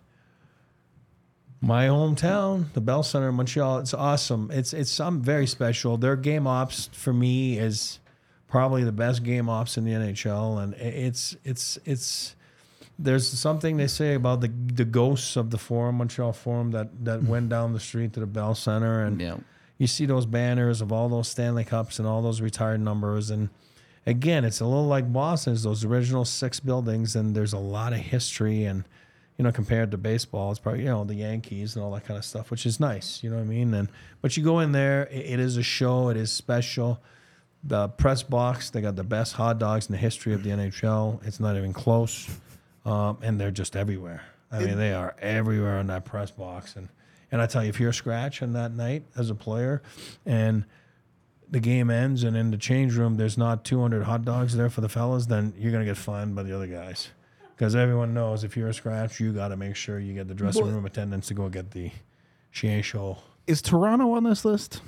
[1.60, 3.80] my hometown, the Bell Center in Montreal.
[3.80, 4.50] It's awesome.
[4.54, 5.98] It's it's something very special.
[5.98, 8.00] Their game ops for me is
[8.48, 12.36] probably the best game ops in the NHL, and it's it's it's
[13.00, 17.22] there's something they say about the the ghosts of the Forum, Montreal Forum, that that
[17.22, 17.30] mm-hmm.
[17.30, 19.38] went down the street to the Bell Center, and Yeah.
[19.80, 23.50] you see those banners of all those Stanley Cups and all those retired numbers, and
[24.08, 28.00] again, it's a little like Boston's those original six buildings, and there's a lot of
[28.00, 28.84] history and.
[29.40, 32.18] You know, compared to baseball, it's probably you know the Yankees and all that kind
[32.18, 33.22] of stuff, which is nice.
[33.24, 33.72] You know what I mean?
[33.76, 33.88] And
[34.20, 36.10] but you go in there, i it is a show.
[36.10, 37.00] It is special
[37.64, 38.70] the press box.
[38.70, 41.26] They got the best hot dogs in the history of the NHL.
[41.26, 42.30] It's not even close,
[42.86, 44.24] um, and they're just everywhere.
[44.52, 46.76] I mean, they are everywhere in that press box.
[46.76, 46.88] And
[47.32, 49.82] and I tell you, if you're a scratch on that night as a player,
[50.26, 50.66] and
[51.50, 54.82] the game ends, and in the change room there's not 200 hot dogs there for
[54.82, 57.10] the fellas, then you're gonna get fined by the other guys.
[57.56, 60.36] Because everyone knows if you're a scratch, you got to make sure you get the
[60.36, 61.90] dressing room attendants to go get the
[62.52, 63.18] Chien show.
[63.48, 64.82] Is Toronto on this list?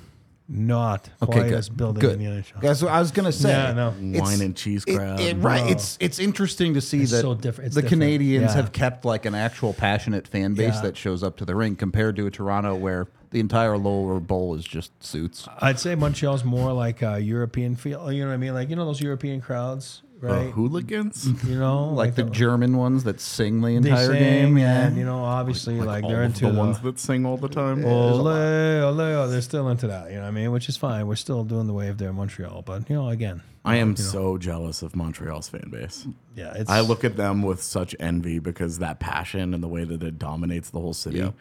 [0.52, 1.76] Not Okay, quietest good.
[1.76, 2.20] building Good.
[2.20, 2.60] in the NHL.
[2.60, 3.50] That's what I was gonna say.
[3.50, 3.94] Yeah, no.
[4.02, 5.20] It's- Wine and cheese it- crowd.
[5.20, 5.62] it- right.
[5.62, 5.70] Bro.
[5.70, 7.66] It's it's interesting to see It's that so different.
[7.68, 8.02] It's the different.
[8.02, 8.56] Canadians Yeah.
[8.56, 10.80] have kept like an actual passionate fan base Yeah.
[10.82, 14.56] that shows up to the rink compared to a Toronto where the entire lower bowl
[14.56, 15.46] is just suits.
[15.60, 18.10] I'd say Montreal's more like a European feel.
[18.10, 18.52] You know what I mean?
[18.54, 20.50] Like you know those European crowds, Right?
[20.50, 21.26] hooligans?
[21.44, 24.58] you know, Like the German ones that sing the entire they game.
[24.58, 24.86] Yeah.
[24.86, 27.36] and you know, obviously, like, all they're of into the the, ones that sing all
[27.36, 27.84] the time.
[27.84, 30.10] ole, ole, oh, they're still into that.
[30.10, 30.52] You know what I mean?
[30.52, 31.06] Which is fine.
[31.06, 34.38] We're still doing the wave there in Montreal, but you know, again, I am so
[34.38, 36.06] jealous of Montreal's fan base.
[36.34, 39.84] yeah, it's I look at them with such envy because that passion and the way
[39.84, 41.18] that it dominates the whole city.
[41.18, 41.32] Yeah.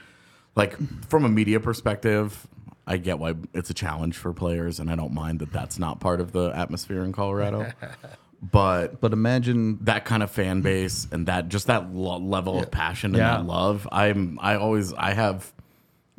[0.55, 0.75] Like
[1.07, 2.47] from a media perspective,
[2.85, 5.99] I get why it's a challenge for players, and I don't mind that that's not
[5.99, 7.71] part of the atmosphere in Colorado.
[8.41, 12.71] but But imagine that kind of fan base and that just that lo- level of
[12.71, 13.37] passion and Yeah.
[13.37, 15.53] that love, I'm I always I have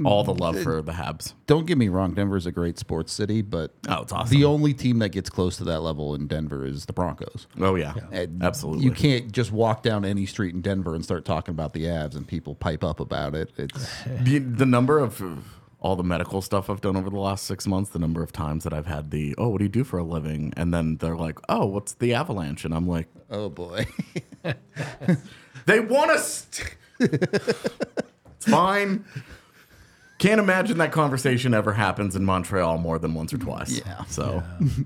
[0.03, 1.35] all the love mm, for the Habs.
[1.47, 4.35] don't get me wrong, Denver's a great sports city, but Oh, it's awesome.
[4.35, 7.47] the only team that gets close to that level in Denver is the Broncos.
[7.61, 8.85] oh yeah, And absolutely.
[8.85, 12.17] You can't just walk down any street in Denver and start talking about the Avs
[12.17, 13.51] and people pipe up about it.
[13.59, 15.23] It's The, the number of
[15.81, 18.65] all the medical stuff I've done over the last six months, the number of times
[18.65, 20.53] that I've had the, oh, what do you do for a living?
[20.57, 22.65] And then they're like, oh, what's the avalanche?
[22.65, 23.87] And I'm like, oh boy.
[25.67, 26.47] they want us.
[27.01, 29.07] it's fine.
[30.19, 33.79] Can't imagine that conversation ever happens in Montreal more than once or twice.
[33.79, 34.05] Yeah.
[34.05, 34.43] So,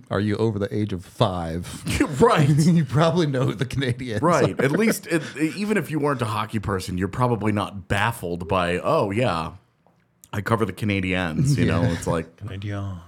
[0.09, 1.67] Are you over the age of five?
[2.23, 2.49] right.
[2.49, 4.23] you probably know the Canadiens.
[4.23, 4.59] Right.
[4.61, 8.79] At least, it, even if you weren't a hockey person, you're probably not baffled by,
[8.79, 9.55] oh, yeah,
[10.35, 11.57] I cover the Canadiens.
[11.57, 12.99] You know, it's like, Canadiens.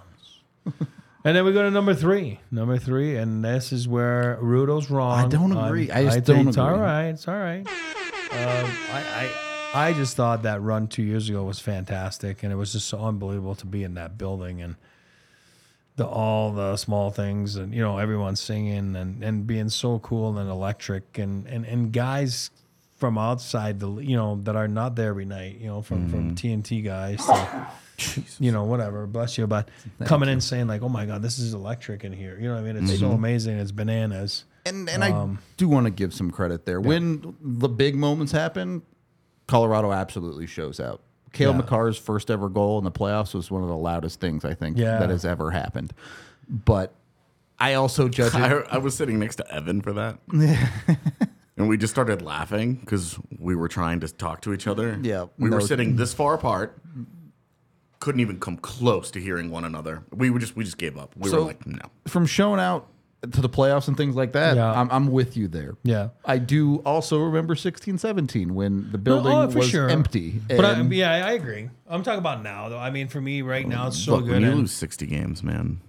[0.65, 2.41] and then we go to number three.
[2.51, 5.19] Number three, and this is where Rudo's wrong.
[5.25, 5.91] I don't on- agree.
[5.91, 6.79] I just don't It's agree.
[6.79, 7.09] right.
[7.09, 7.67] It's all right.
[7.67, 9.31] Um, I,
[9.75, 12.89] I I just thought that run two years ago was fantastic, and it was just
[12.89, 14.77] so unbelievable to be in that building and
[15.97, 20.39] the all the small things, and you know everyone singing and, and being so cool
[20.39, 22.51] and electric, and, and and guys
[22.97, 26.35] from outside the you know that are not there every night, you know from from
[26.35, 26.61] mm-hmm.
[26.61, 27.25] TNT guys.
[27.25, 29.69] to, you know, whatever, bless you, but
[30.05, 32.65] coming in saying like, "Oh my God, this is electric in here." You know, what
[32.65, 33.15] I mean, it's so mm-hmm.
[33.15, 33.59] amazing.
[33.59, 34.45] It's bananas.
[34.65, 36.81] And and I um, do want to give some credit there.
[36.81, 38.83] When the big moments happen,
[39.47, 41.03] Colorado absolutely shows out.
[41.33, 41.61] Cale Yeah.
[41.61, 44.77] Makar's first ever goal in the playoffs was one of the loudest things I think
[44.77, 44.99] Yeah.
[44.99, 45.93] that has ever happened.
[46.49, 46.95] But
[47.59, 48.41] I also judge it.
[48.41, 50.19] I, I was sitting next to Evan for that.
[51.57, 54.99] and we just started laughing because we were trying to talk to each other.
[55.03, 55.97] Yeah, We were no- sitting mm.
[55.97, 56.79] this far apart.
[57.99, 60.05] Couldn't even come close to hearing one another.
[60.13, 61.15] We were just we just gave up.
[61.17, 61.79] We So- were like, no.
[62.07, 62.89] from showing out
[63.23, 64.71] to the playoffs and things like that, Yeah.
[64.71, 65.77] I'm, I'm with you there.
[65.83, 66.11] Yeah.
[66.25, 69.89] I do also remember 16 17 when the oh, building oh, for was sure.
[69.89, 70.41] empty.
[70.49, 71.71] But I, and- yeah, I agree.
[71.89, 72.79] I'm talking about now, though.
[72.79, 74.33] I mean, for me, right now, it's so Look, good.
[74.33, 75.81] when you and- lose sixty games, man.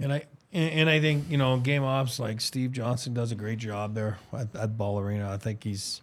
[0.00, 3.34] And I and, and I think you know game ops like Steve Johnson does a
[3.34, 5.30] great job there at, at Ball Arena.
[5.30, 6.00] I think he's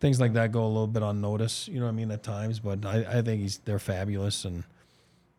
[0.00, 1.68] things like that go a little bit unnoticed.
[1.68, 4.64] You know what I mean at times, but I, I think he's they're fabulous and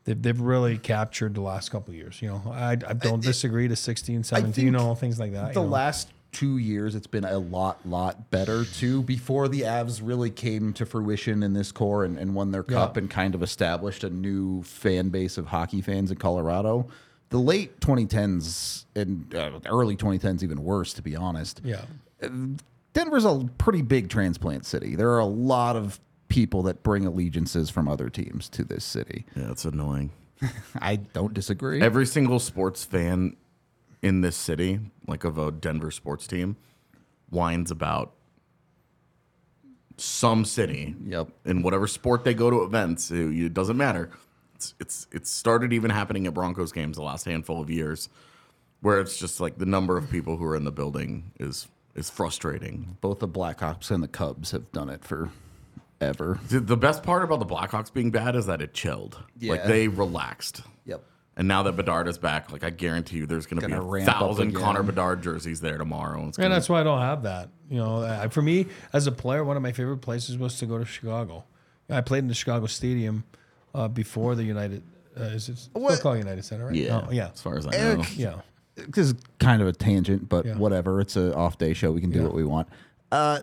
[0.06, 2.22] they've, they've really captured the last couple of years.
[2.22, 5.54] You know, I, I don't disagree to 16, 17, you know, things like that.
[5.54, 5.72] the you know.
[5.72, 10.74] last two years it's been a lot lot better too before the avs really came
[10.74, 13.04] to fruition in this core and, and won their cup Yeah.
[13.04, 16.90] and kind of established a new fan base of hockey fans in colorado
[17.30, 21.86] the late 2010s and uh, early 2010s even worse to be honest yeah.
[22.94, 27.70] denver's a pretty big transplant city there are a lot of people that bring allegiances
[27.70, 30.12] from other teams to this city Yeah, it's annoying.
[30.82, 33.36] i don't disagree Every single sports fan
[34.02, 36.58] in this city, like of a Denver sports team,
[37.32, 38.14] whines about
[39.98, 40.96] some city.
[41.06, 41.30] Yep.
[41.46, 44.12] In whatever sport they go to events, it, it doesn't matter.
[44.66, 48.10] It's it's it's started even happening at Broncos games the last handful of years,
[48.82, 52.10] where it's just like the number of people who are in the building is is
[52.10, 52.98] frustrating.
[53.02, 55.30] both the blackhawks and the cubs have done it for
[56.02, 59.18] ever The, the best part about the Blackhawks being bad is that it chilled.
[59.42, 59.68] Like Yeah.
[59.68, 60.62] they relaxed.
[60.86, 61.02] yep
[61.38, 63.90] And now that Bedard is back, like I guarantee you, there's going to be Gonna
[64.02, 64.54] a thousand.
[64.56, 66.20] Connor Bedard jerseys there tomorrow.
[66.20, 67.48] And, it's And gonna, that's why I don't have that.
[67.70, 70.66] You know, uh, for me as a player, one of my favorite places was to
[70.66, 71.46] go to Chicago.
[71.90, 73.24] I played in the Chicago Stadium
[73.76, 74.82] uh, before the United.
[75.20, 76.00] Uh, is it still What?
[76.02, 76.66] called United Center?
[76.68, 76.76] Right?
[76.76, 77.30] yeah, Oh, yeah.
[77.34, 78.36] As far as I Eric- know, Yeah.
[78.76, 80.58] this is kind of a tangent, but Yeah.
[80.58, 81.00] whatever.
[81.00, 81.92] It's an off day show.
[81.92, 82.68] We can do what we want.
[83.12, 83.40] Uh,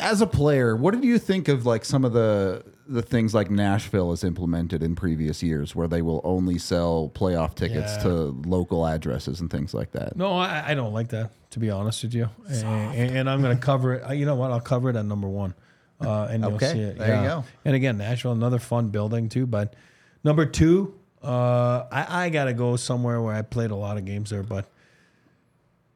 [0.00, 3.50] as a player, what did you think of like some of the the things like
[3.50, 8.02] Nashville has implemented in previous years, where they will only sell playoff tickets Yeah.
[8.02, 8.10] to
[8.44, 10.16] local addresses and things like that?
[10.16, 11.30] No, I, I don't like that.
[11.52, 14.02] To be honest with you, and, and I'm going to cover it.
[14.06, 14.50] uh, You know what?
[14.50, 15.54] I'll cover it at number one,
[16.00, 16.98] uh, and you'll Okay, see it.
[16.98, 17.44] there you go.
[17.64, 19.46] And again, Nashville, another fun building too.
[19.46, 19.74] But
[20.22, 24.04] number two, uh, I, I got to go somewhere where I played a lot of
[24.04, 24.70] games there, but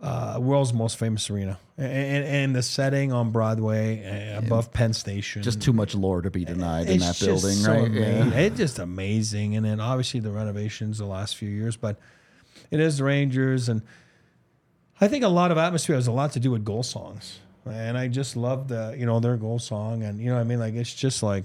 [0.00, 4.92] uh, world's most famous arena, and, and, and the setting on Broadway uh, above Penn
[4.92, 7.90] Station, Just too much lore to be denied in that building, so right?
[7.90, 9.56] ama- It's just amazing.
[9.56, 11.98] And then obviously the renovations the last few years, but
[12.70, 13.68] it is the Rangers.
[13.68, 13.82] And
[15.00, 17.40] I think a lot of atmosphere has a lot to do with goal songs.
[17.68, 20.02] And I just love the, you know, their goal song.
[20.02, 20.58] And, you know I mean?
[20.58, 21.44] Like, it's just like,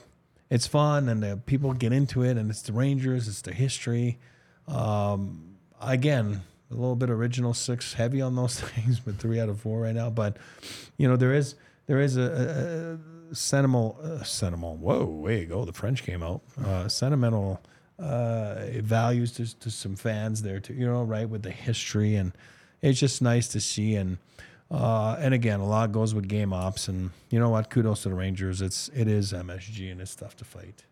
[0.49, 4.19] it's fun and the people get into it and it's the Rangers, it's the history.
[4.67, 9.61] Um, again, a little bit original six heavy on those things, but three out of
[9.61, 10.09] four right now.
[10.09, 10.37] But,
[10.97, 11.55] you know, there is,
[11.87, 12.99] there is a,
[13.31, 14.77] a sentimental, uh, sentimental.
[14.77, 15.65] Whoa, way you go.
[15.65, 16.41] The French came out.
[16.63, 17.61] Uh, sentimental
[17.99, 20.73] uh, values to, to some fans there too.
[20.73, 22.31] You know, right with the history, and
[22.81, 23.95] it's just nice to see.
[23.95, 24.17] And
[24.73, 26.87] uh, and again, a lot goes with game ops.
[26.87, 27.69] And you know what?
[27.69, 28.61] Kudos to the Rangers.
[28.61, 30.85] It's it is MSG, and it's tough to fight.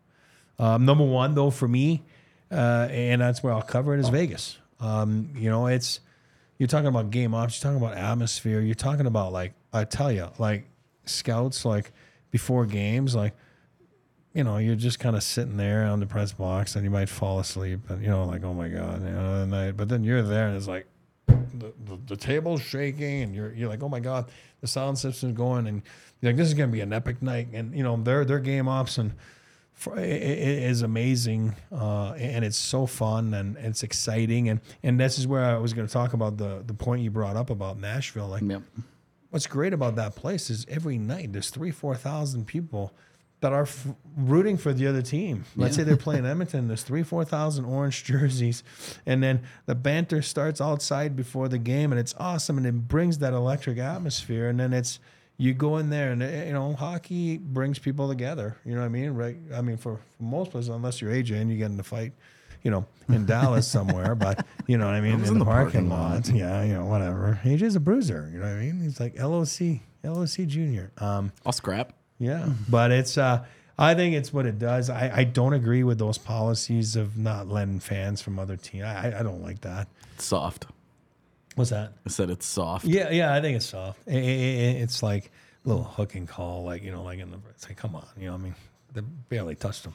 [0.60, 2.04] Um, number one though for me,
[2.52, 4.60] uh, and that's where I'll cover it is Vegas.
[4.80, 6.00] Um, you know, it's
[6.60, 10.12] you're talking about game ops, you're talking about atmosphere, you're talking about like I tell
[10.12, 10.65] you, like
[11.06, 11.91] scouts, like
[12.30, 13.34] before games, like
[14.34, 17.10] you know, you're just kind of sitting there on the press box and you might
[17.10, 20.04] fall asleep and you know, like oh my god, you know, and I, but then
[20.04, 20.86] you're there and it's like
[21.60, 24.30] the, the, the table's shaking and you're you're like oh my god,
[24.62, 25.82] the sound system's going and
[26.22, 27.48] you're like this is gonna be an epic night.
[27.54, 29.14] And you know their their game ops and
[29.74, 34.50] for, it, it is amazing uh, and it's so fun and it's exciting.
[34.50, 37.10] And and this is where I was going to talk about the the point you
[37.10, 38.28] brought up about Nashville.
[38.28, 38.62] Like Yep.
[39.32, 42.94] what's great about that place is every night there's three four thousand people
[43.42, 45.46] that are f- rooting for the other team.
[45.56, 46.68] Let's say they're playing Edmonton.
[46.68, 48.64] There's three four thousand orange jerseys,
[49.06, 53.18] and then the banter starts outside before the game, and it's awesome, and it brings
[53.18, 54.48] that electric atmosphere.
[54.48, 55.00] And then it's
[55.38, 58.58] you go in there and eh, you know hockey brings people together.
[58.64, 59.38] You know what I mean, right?
[59.54, 62.14] I mean, for, for most places, unless you're AJ and you get in a fight,
[62.62, 65.46] you know, in Dallas somewhere, but you know what I mean, in, in the, the
[65.46, 66.30] parking, parking lot.
[66.30, 67.40] Yeah, you know, whatever.
[67.44, 68.30] AJ's a bruiser.
[68.32, 68.82] You know what I mean?
[68.82, 70.92] He's like LOC, LOC Junior.
[71.00, 71.94] Um, I'll scrap.
[72.22, 73.18] Yeah, but it's.
[73.18, 73.44] uh
[73.80, 74.92] I think it's what it does.
[74.92, 78.84] I, I don't agree with those policies of not letting fans from other teams.
[78.84, 79.88] I, I- I don't like that.
[80.14, 80.68] It's soft.
[81.56, 81.94] What's that?
[82.06, 82.86] I said it's soft.
[82.86, 84.00] Yeah, yeah, I think it's soft.
[84.08, 85.32] I- I- I- it's like
[85.66, 87.38] a little hook and call, like you know, like in the.
[87.50, 88.56] It's like, come on, you know, what I mean,
[88.94, 89.94] they barely touched them.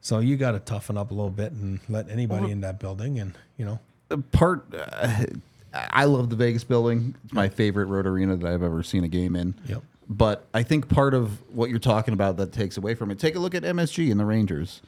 [0.00, 3.20] So you got to toughen up a little bit and let anybody in that building,
[3.20, 5.24] and you know, The part uh,
[5.72, 7.14] I love the Vegas building.
[7.24, 9.54] It's my favorite road arena that I've ever seen a game in.
[9.66, 9.82] Yep.
[10.10, 13.18] But I think part of what you're talking about that takes away from it.
[13.18, 14.80] Take a look at MSG and the Rangers,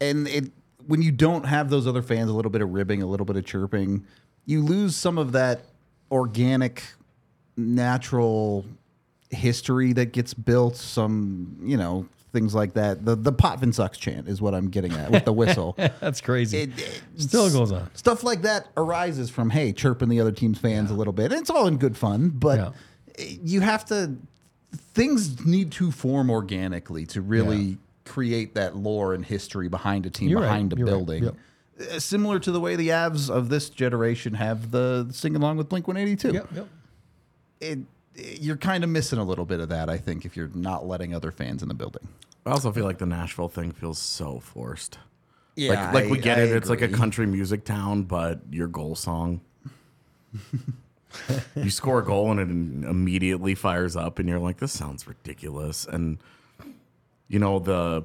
[0.00, 0.50] and it
[0.86, 3.36] when you don't have those other fans, a little bit of ribbing, a little bit
[3.36, 4.04] of chirping,
[4.46, 5.62] you lose some of that
[6.10, 6.82] organic,
[7.56, 8.64] natural
[9.30, 10.76] history that gets built.
[10.76, 13.04] Some you know things like that.
[13.04, 15.74] The the Potvin sucks chant is what I'm getting at with the whistle.
[16.00, 16.58] that's crazy.
[16.58, 17.90] It- it- Still goes on.
[17.94, 21.30] Stuff like that arises from hey chirping the other team's fans a little bit.
[21.32, 22.58] And it's all in good fun, but
[23.18, 23.26] Yeah.
[23.42, 24.16] you have to.
[24.94, 27.76] Things need to form organically to really Yeah.
[28.04, 30.46] create that lore and history behind a team, You're right.
[30.46, 30.92] behind a You're right.
[30.92, 31.24] building.
[31.24, 31.36] Yep.
[31.94, 35.68] Uh, Similar to the way the Avs of this generation have the sing along with
[35.68, 36.32] Blink One Eighty Two.
[36.32, 36.68] Yep, yep.
[37.60, 37.78] It,
[38.40, 41.14] you're kind of missing a little bit of that, I think, if you're not letting
[41.14, 42.06] other fans in the building.
[42.44, 44.98] I also feel like the Nashville thing feels so forced.
[45.56, 46.50] Yeah, like, like we get I it.
[46.52, 49.40] It's like a country music town, but your goal song.
[51.54, 55.84] you score a goal and it immediately fires up, and you're like, "This sounds ridiculous."
[55.86, 56.18] And
[57.28, 58.04] you know the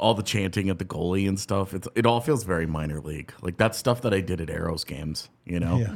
[0.00, 1.72] all the chanting at the goalie and stuff.
[1.74, 3.32] It's it all feels very minor league.
[3.42, 5.28] Like that's stuff that I did at Arrows games.
[5.44, 5.94] You know, Yeah.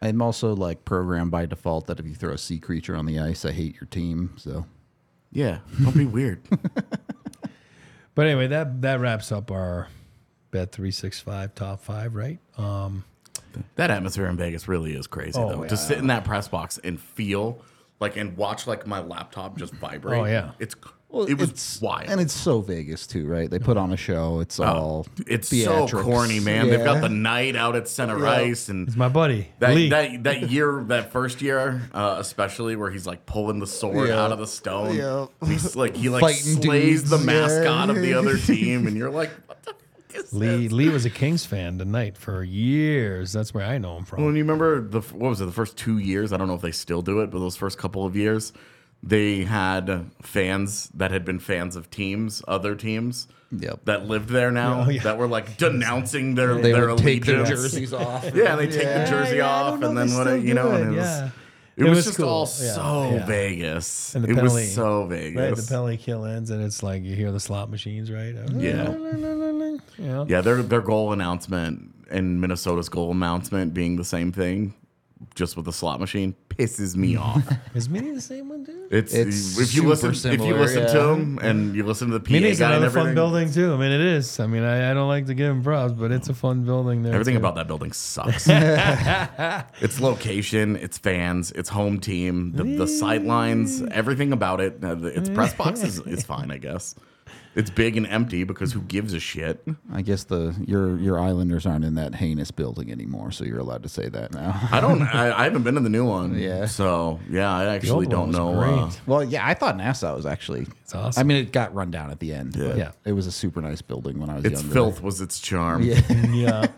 [0.00, 3.20] I'm also like programmed by default that if you throw a sea creature on the
[3.20, 4.34] ice, I hate your team.
[4.36, 4.66] So
[5.30, 5.58] yeah.
[5.82, 6.40] Don't be weird.
[8.14, 9.88] But anyway, that that wraps up our
[10.50, 12.38] bet three six five top five, right?
[12.58, 13.04] Um,
[13.76, 15.64] That atmosphere in Vegas really is crazy Oh, though.
[15.64, 17.60] To sit in that press box and feel
[18.00, 20.20] like and watch like my laptop just vibrate.
[20.20, 20.52] Oh, yeah.
[20.58, 20.74] It's
[21.28, 22.08] it was it's, wild.
[22.08, 23.50] and it's so Vegas too, right?
[23.50, 24.40] They put on a show.
[24.40, 25.90] It's all it's theatrics.
[25.90, 26.70] so corny, man.
[26.70, 29.90] They've got the night out at center ice and it's my buddy that, Lee.
[29.90, 34.24] that that year, that first year, uh, especially where he's like pulling the sword Yeah.
[34.24, 34.96] out of the stone.
[34.96, 35.26] Yeah.
[35.46, 37.94] He's like he like Fighting slays the dudes, mascot yeah.
[37.94, 39.81] of the other team, and you're like, what the fuck is
[40.32, 40.68] Lee?
[40.68, 43.32] Lee was a Kings fan tonight for years.
[43.32, 44.20] That's where I know him from.
[44.20, 45.46] Well, and you remember the what was it?
[45.46, 46.32] The first two years.
[46.32, 48.52] I don't know if they still do it, but those first couple of years,
[49.02, 53.28] they had fans that had been fans of teams, other teams.
[53.54, 53.80] Yep.
[53.84, 55.02] That lived there now, Oh, yeah.
[55.02, 57.62] that were like denouncing their They their would take their allegiance.
[57.62, 58.24] jerseys off.
[58.34, 60.72] Yeah, they take Yeah, the jersey yeah, off, and then they what it- you know,
[60.72, 61.30] it, and it was, yeah.
[61.76, 62.28] It It was, was just cool.
[62.28, 63.26] all Yeah, so yeah.
[63.26, 64.14] Vegas.
[64.14, 65.40] And the it penalty- was so Vegas.
[65.40, 68.34] Right, the penalty kill ends, and it's like you hear the slot machines, right?
[68.56, 68.94] Yeah.
[69.98, 70.24] yeah.
[70.28, 74.74] Yeah, their their goal announcement and Minnesota's goal announcement being the same thing,
[75.34, 77.42] just with the slot machine, pisses me off.
[77.74, 78.92] Is Mini the same one, dude?
[78.92, 81.12] It's, It's if you super listen if you similar, listen to yeah.
[81.14, 83.06] him and you listen to the PA Mini's guy and another everything.
[83.08, 83.72] fun building too.
[83.72, 84.38] I mean, it is.
[84.40, 87.02] I mean, I, I don't like to give him props, but it's a fun building
[87.02, 87.12] there.
[87.14, 87.38] Everything too.
[87.38, 88.46] about that building sucks.
[89.80, 94.82] its location, its fans, its home team, the, the sight lines, everything about it.
[94.82, 96.94] uh, the- Its press box is, is fine, I guess.
[97.54, 99.62] It's big and empty because who gives a shit?
[99.92, 103.82] I guess the your your Islanders aren't in that heinous building anymore, so you're allowed
[103.82, 104.58] to say that now.
[104.72, 105.02] I don't.
[105.14, 106.38] I, I haven't been in the new one.
[106.38, 106.64] Yeah.
[106.64, 108.50] So yeah, I actually don't one know.
[108.52, 110.66] was Uh, well, yeah, I thought Nassau was actually.
[110.80, 111.20] It's awesome.
[111.20, 112.56] I mean, it got run down at the end.
[112.56, 112.68] Yeah.
[112.68, 112.90] but Yeah.
[113.04, 114.72] it was a super nice building when I was its younger.
[114.74, 115.82] filth was its charm.
[115.82, 116.00] Yeah.
[116.32, 116.66] yeah.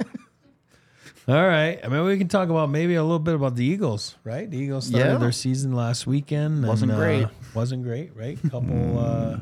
[1.27, 1.79] All right.
[1.83, 4.51] I mean, we can talk about maybe a little bit about the Eagles, right?
[4.51, 5.19] The Eagles started Yeah.
[5.19, 6.67] their season last weekend.
[6.67, 7.25] Wasn't and, great.
[7.25, 8.39] Uh, wasn't great, right?
[8.51, 9.39] Couple uh,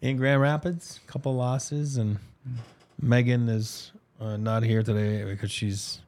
[0.00, 2.18] in Grand Rapids, a couple losses, and
[3.00, 6.00] Megan is uh, not here today because she's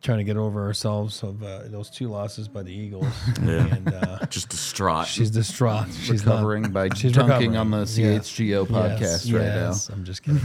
[0.00, 3.06] trying to get over herself of uh, those two losses by the Eagles,
[3.42, 3.66] Yeah.
[3.74, 5.06] and uh, Just distraught.
[5.08, 5.88] she's distraught.
[5.92, 7.56] She's recovering not, by she's dunking recovering.
[7.56, 8.18] on the Yeah.
[8.18, 9.88] CHGO podcast Yes, right yes.
[9.88, 10.40] I'm just kidding.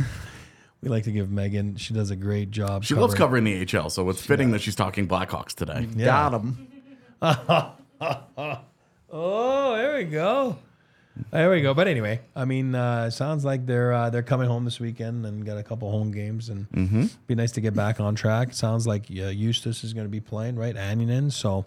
[0.81, 1.75] we like to give Megan.
[1.75, 2.83] She does a great job.
[2.83, 5.87] she loves covering the HL, so it's fitting that she's talking Blackhawks today.
[5.95, 6.29] now.
[6.29, 6.67] Got him.
[9.15, 10.57] Oh, there we go.
[11.31, 11.73] There we go.
[11.73, 15.45] But anyway, I mean, uh, sounds like they're uh, they're coming home this weekend and
[15.45, 17.05] got a couple home games, and Mm-hmm.
[17.27, 18.53] be nice to get back on track.
[18.53, 20.75] Sounds like uh, Justus is going to be playing, right?
[20.75, 21.31] Annunen.
[21.31, 21.65] So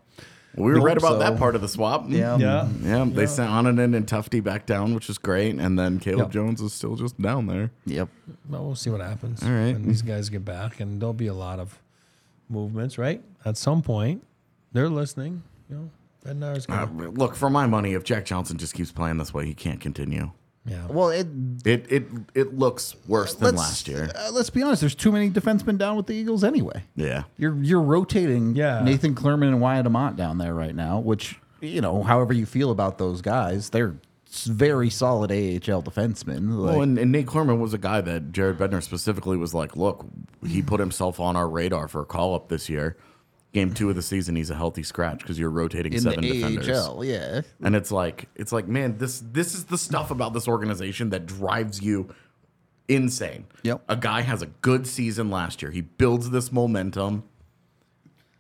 [0.57, 1.19] We were right about so.
[1.21, 2.07] that part of the swap.
[2.09, 2.37] Yeah.
[2.39, 6.27] yeah, Yeah, they sent Annunen and Tufte back down, which is great, and then Caleb
[6.27, 6.31] Yep.
[6.31, 7.71] Jones is still just down there.
[7.85, 8.09] Yep.
[8.49, 9.75] well, we'll see what happens All right.
[9.75, 11.79] when these guys get back, and there'll be a lot of
[12.49, 13.23] movements, right?
[13.45, 14.25] At some point,
[14.73, 15.43] they're listening.
[15.71, 15.91] You know,
[16.27, 19.47] Bednar's Uh, gonna, look, for my money, if Jack Johnson just keeps playing this way,
[19.47, 20.31] he can't continue.
[20.67, 20.87] yeah.
[20.89, 21.27] Well, it,
[21.65, 24.11] It it it looks worse than let's, last year.
[24.15, 24.81] Uh, let's be honest.
[24.81, 26.83] There's too many defensemen down with the Eagles anyway.
[26.97, 27.25] Yeah.
[27.39, 28.83] You're you're rotating Yeah.
[28.83, 32.71] Nathan Clurman and Wyatt Aamodt down there right now, which you know, however you feel
[32.71, 33.95] about those guys, they're
[34.31, 36.51] s- very solid AHL defensemen.
[36.59, 39.75] Like, Well, and, and Nate Clurman was a guy that Jared Bednar specifically was like,
[39.75, 40.05] look,
[40.47, 42.97] he put himself on our radar for a call up this year.
[43.57, 46.31] Game two of the season, he's a healthy scratch because you're rotating in seven the
[46.31, 46.69] defenders.
[46.69, 47.41] AHL, yeah.
[47.63, 51.25] And it's like, it's like, man, this this is the stuff about this organization that
[51.25, 52.15] drives you
[52.87, 53.47] insane.
[53.63, 53.83] Yep.
[53.89, 55.71] A guy has a good season last year.
[55.71, 57.25] He builds this momentum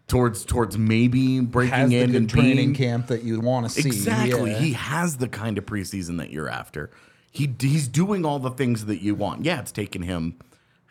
[0.06, 3.88] towards towards maybe breaking Has in and training being camp that you want to see.
[3.88, 4.50] Exactly.
[4.50, 4.58] yeah.
[4.58, 6.90] He has the kind of preseason that you're after.
[7.30, 9.46] He he's doing all the things that you want.
[9.46, 10.38] Yeah, it's taken him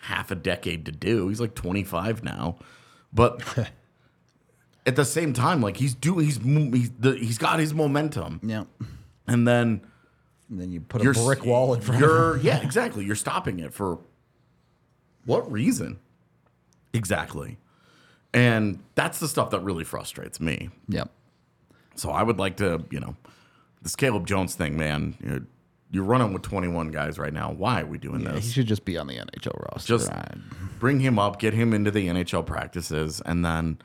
[0.01, 1.28] half a decade to do.
[1.28, 2.57] He's like 25 now,
[3.13, 3.69] but
[4.86, 8.65] at the same time, like he's doing, he's he's the, he's got his momentum, yeah.
[9.27, 9.81] and then
[10.49, 13.03] And then you put a brick wall in front of You're yeah, exactly.
[13.05, 13.99] You're stopping it for
[15.25, 15.99] what reason?
[16.93, 17.57] Exactly.
[18.33, 20.69] And that's the stuff that really frustrates me.
[20.89, 21.09] Yep.
[21.95, 23.15] So I would like to, you know,
[23.81, 25.15] this Caleb Jones thing, man.
[25.23, 25.41] You're,
[25.91, 27.51] you're running with 21 guys right now.
[27.51, 28.45] Why are we doing this?
[28.45, 29.88] He should just be on the NHL roster.
[29.88, 30.36] Just I-
[30.79, 33.77] bring him up, get him into the NHL practices, and then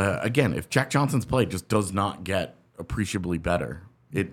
[0.00, 3.82] uh, again, if Jack Johnson's play just does not get appreciably better,
[4.12, 4.30] it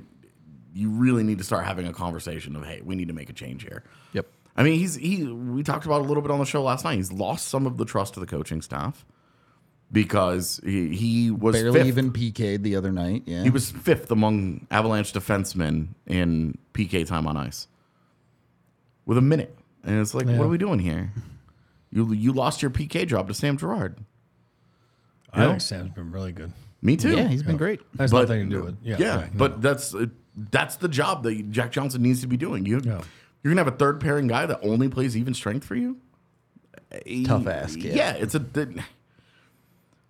[0.74, 3.34] you really need to start having a conversation of, hey, we need to make a
[3.34, 3.84] change here.
[4.13, 4.28] Yep.
[4.55, 5.24] I mean, he's he.
[5.26, 6.95] We talked about a little bit on the show last night.
[6.95, 9.05] He's lost some of the trust of the coaching staff
[9.91, 11.88] because he, he was Barely fifth.
[11.88, 13.24] even PK'd the other night.
[13.26, 13.43] Yeah.
[13.43, 17.68] He was fifth among Avalanche defensemen in PK time on ice
[19.05, 20.38] with a minute, and it's like, Yeah.
[20.38, 21.11] what are we doing here?
[21.91, 23.97] You you lost your PK job to Sam Girard.
[25.34, 26.51] I think Sam's been really good.
[26.82, 27.15] Me too.
[27.15, 27.82] yeah, he's been great.
[27.99, 28.95] Has but nothing to do with yeah.
[28.99, 29.38] yeah, right, no.
[29.39, 29.93] but that's
[30.36, 32.65] that's the job that Jack Johnson needs to be doing.
[32.65, 33.01] You Yeah.
[33.43, 35.97] you're gonna have a third pairing guy that only plays even strength for you.
[36.91, 37.93] Eh, Tough ask, yeah.
[37.95, 38.39] Yeah, it's a.
[38.39, 38.84] the-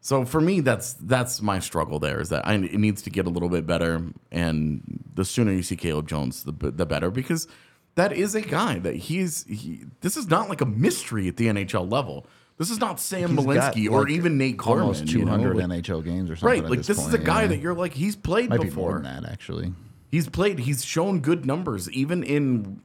[0.02, 2.00] so for me, that's that's my struggle.
[2.00, 4.02] There is that I, it needs to get a little bit better,
[4.32, 7.48] and the sooner you see Caleb Jones, the b- the better because
[7.96, 9.44] that is a guy that he's.
[9.50, 12.26] He, this is not like a mystery at the NHL level.
[12.58, 14.84] This is not Sam He's got, Malinski or like, even Nate Carman.
[14.84, 16.64] Almost you know, 200 like- NHL games or something.
[16.64, 17.48] Right, like this, is a guy yeah.
[17.50, 18.92] that you're like he's played might be before.
[18.94, 19.74] more than that actually.
[20.10, 20.60] He's played.
[20.60, 22.82] He's shown good numbers, even in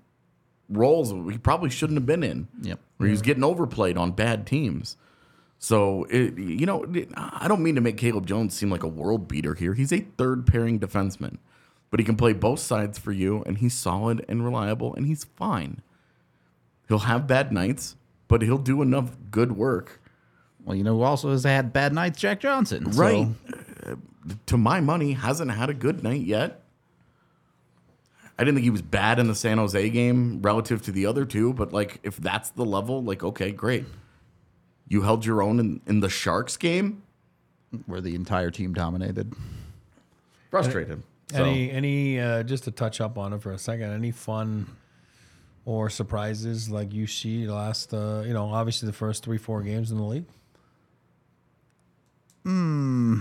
[0.68, 2.49] roles he probably shouldn't have been in.
[2.62, 2.81] Yep.
[2.99, 4.97] Where he's getting overplayed on bad teams.
[5.59, 8.89] So it, you know, it- I don't mean to make Caleb Jones seem like a
[8.89, 9.75] world beater here.
[9.75, 11.39] He's a third pairing defenseman,
[11.91, 15.25] but he can play both sides for you, and he's solid and reliable, and he's
[15.25, 15.81] fine.
[16.89, 17.97] He'll have bad nights,
[18.33, 20.01] but he'll do enough good work.
[20.64, 22.18] Well, you know who also has had bad nights?
[22.18, 22.91] Jack Johnson.
[22.91, 23.28] So- Right.
[23.87, 23.97] Uh,
[24.47, 26.62] to my money, hasn't had a good night yet.
[28.39, 31.26] I didn't think he was bad in the San Jose game relative to the other
[31.26, 33.85] two, but like if that's the level, like okay, great.
[34.89, 37.03] You held your own in, in the Sharks game.
[37.85, 39.35] where the entire team dominated.
[40.51, 41.03] Frustrated.
[41.30, 43.91] So, Any any uh, just to touch up on it for a second.
[43.93, 44.68] Any fun
[45.64, 49.90] or surprises like you see last uh, you know obviously the first three four games
[49.90, 50.24] in the league.
[52.44, 53.18] Hmm.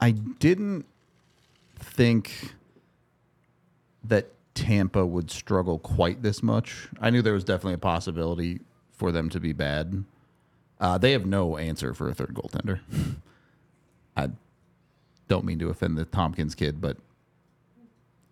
[0.00, 0.86] I didn't
[1.76, 2.54] think
[4.04, 6.88] that Tampa would struggle quite this much.
[7.00, 8.60] I knew there was definitely a possibility
[8.92, 10.04] for them to be bad.
[10.80, 12.80] Uh, they have no answer for a third goaltender.
[14.16, 14.30] I
[15.28, 16.96] don't mean to offend the Tomkins kid, but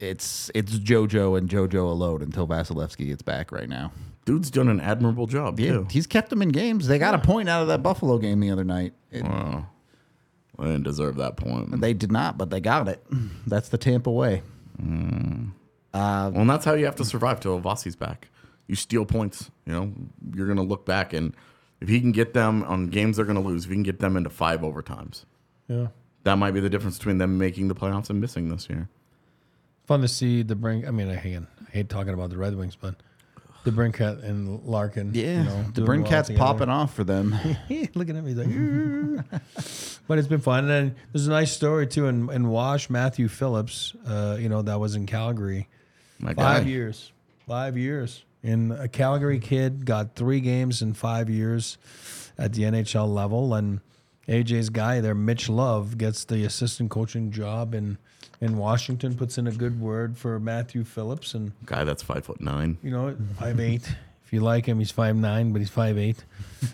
[0.01, 3.93] it's it's JoJo and JoJo alone until Vasilevskiy gets back right now.
[4.25, 5.87] dude's done an admirable job Yeah, too.
[5.91, 6.87] he's kept them in games.
[6.89, 8.93] They got a point out of that Buffalo game the other night.
[9.11, 9.67] It- Wow.
[10.59, 11.81] I didn't deserve that point.
[11.83, 13.05] They did not, but they got it.
[13.47, 14.43] That's the Tampa way.
[14.81, 15.49] Hmm.
[15.93, 18.29] Uh, well, and that's how you have to survive till Vasi's back.
[18.67, 19.51] You steal points.
[19.67, 19.93] You know,
[20.35, 21.35] you're gonna look back and
[21.81, 24.17] if he can get them on games they're gonna lose, if he can get them
[24.17, 25.25] into five overtimes.
[25.69, 25.89] Yeah.
[26.25, 28.89] That might be the difference between them making the playoffs and missing this year.
[29.87, 30.87] Fun to see the brink.
[30.87, 32.97] I mean, I hate, I hate talking about the Red Wings, but
[33.67, 35.11] DeBrincat and Larkin.
[35.13, 37.35] Yeah, you know, the doing well popping off for them.
[37.95, 39.25] looking at me he's like,
[40.07, 40.61] but it's been fun.
[40.61, 44.63] And then there's a nice story too in, in Wash, Matthew Phillips, uh, you know,
[44.63, 45.69] that was in Calgary.
[46.19, 46.69] My Five guy.
[46.69, 47.13] years.
[47.47, 48.25] Five years.
[48.43, 51.79] And a Calgary kid got three games in five years
[52.39, 53.55] at the NHL level.
[53.55, 53.81] And
[54.29, 57.99] AJ's guy there, Mitch Love, gets the assistant coaching job in,
[58.41, 61.35] in Washington, puts in a good word for Matthew Phillips.
[61.35, 62.79] And Guy that's five foot nine.
[62.83, 63.95] you know, five eight.
[64.25, 66.25] If you like him, he's five nine, but he's five eight,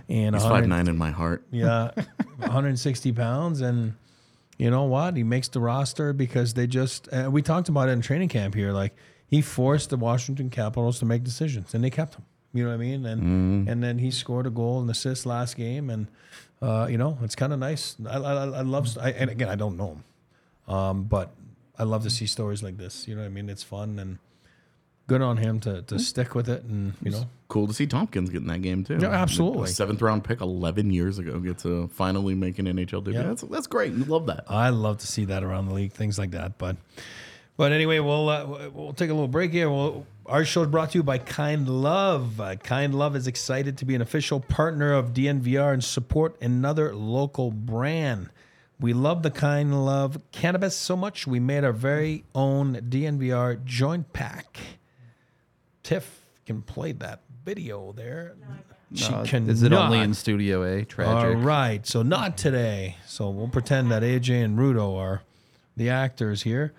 [0.09, 1.45] and He's 100 five nine in my heart.
[1.51, 1.91] Yeah,
[2.39, 3.93] 160 pounds, and
[4.57, 5.17] you know what?
[5.17, 7.09] He makes the roster because they just.
[7.13, 8.73] Uh, we talked about it in training camp here.
[8.73, 8.95] Like
[9.27, 12.25] he forced the Washington Capitals to make decisions, and they kept him.
[12.55, 13.05] You know what I mean?
[13.07, 16.07] And and then he scored a goal and assist last game, and
[16.63, 17.97] uh, you know it's kind of nice.
[18.09, 18.97] I, I, I love.
[18.99, 19.99] I, and again, I don't know
[20.67, 21.35] him, um, but
[21.83, 23.09] I love to see stories like this.
[23.09, 23.49] You know what I mean?
[23.49, 24.19] It's fun and
[25.09, 27.25] good on him to to stick with it, and you know.
[27.49, 28.99] Cool to see Tomkins getting that game too.
[29.01, 29.65] Yeah, absolutely.
[29.65, 33.15] A seventh round pick, eleven years ago, get to finally make an NHL debut.
[33.15, 33.25] Yeah.
[33.25, 33.95] That's that's great.
[33.95, 34.45] You love that.
[34.47, 36.57] I love to see that around the league, things like that.
[36.57, 36.77] But,
[37.57, 39.69] but anyway, we'll uh, we'll take a little break here.
[39.69, 42.41] We'll, our show is brought to you by Kind Love.
[42.41, 46.95] Uh, kind Love is excited to be an official partner of DNVR and support another
[46.95, 48.31] local brand.
[48.83, 54.13] We love the Kind Love cannabis so much, we made our very own DNVR joint
[54.13, 54.59] pack.
[55.85, 58.35] Tiff can play that video there.
[58.93, 59.49] She can.
[59.49, 60.85] is it only in Studio A?
[60.85, 61.45] Tragic.
[61.45, 62.97] right, so not today.
[63.07, 65.23] So we'll pretend that AJ and Rudo are
[65.77, 66.73] the actors here.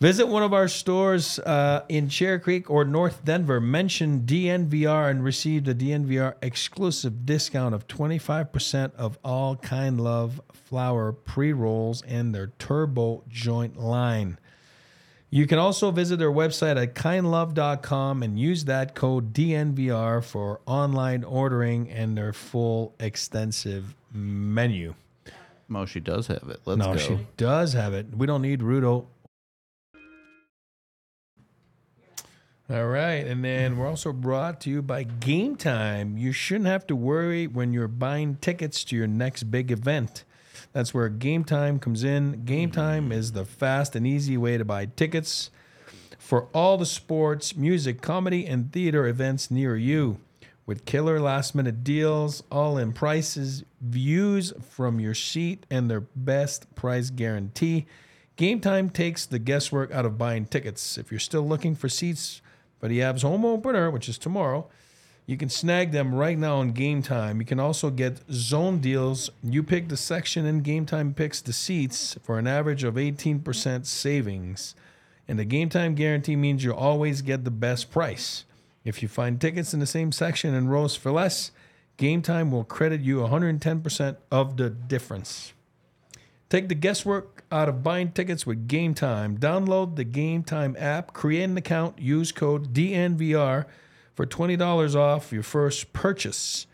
[0.00, 3.60] Visit one of our stores uh, in Cherry Creek or North Denver.
[3.60, 11.12] Mention DNVR and receive the DNVR exclusive discount of 25% of all Kind Love flour
[11.12, 14.38] pre rolls and their turbo joint line.
[15.30, 21.22] You can also visit their website at kindlove.com and use that code DNVR for online
[21.22, 24.94] ordering and their full extensive menu.
[25.74, 26.60] Oh, she does have it.
[26.64, 26.98] Let's no, go.
[26.98, 28.06] she does have it.
[28.16, 29.06] We don't need Rudo.
[32.70, 33.26] All right.
[33.26, 36.18] And then we're also brought to you by Game Time.
[36.18, 40.24] You shouldn't have to worry when you're buying tickets to your next big event.
[40.74, 42.44] That's where Game Time comes in.
[42.44, 45.50] Game Time is the fast and easy way to buy tickets
[46.18, 50.18] for all the sports, music, comedy, and theater events near you.
[50.66, 56.74] With killer last minute deals, all in prices, views from your seat, and their best
[56.74, 57.86] price guarantee,
[58.36, 60.98] Game Time takes the guesswork out of buying tickets.
[60.98, 62.42] If you're still looking for seats
[62.80, 64.66] for the Avs home opener, which is tomorrow,
[65.26, 67.38] you can snag them right now on Game Time.
[67.38, 69.28] You can also get zone deals.
[69.42, 73.84] You pick the section, and Game Time picks the seats for an average of 18%
[73.84, 74.74] savings.
[75.28, 78.44] And the Game Time guarantee means you always get the best price.
[78.84, 81.50] If you find tickets in the same section and rows for less,
[81.98, 85.52] Game Time will credit you 110% of the difference.
[86.48, 89.36] Take the guesswork out of buying tickets with Game Time.
[89.36, 93.66] Download the Game Time app, create an account, use code DNVR
[94.14, 96.66] for $20 off your first purchase.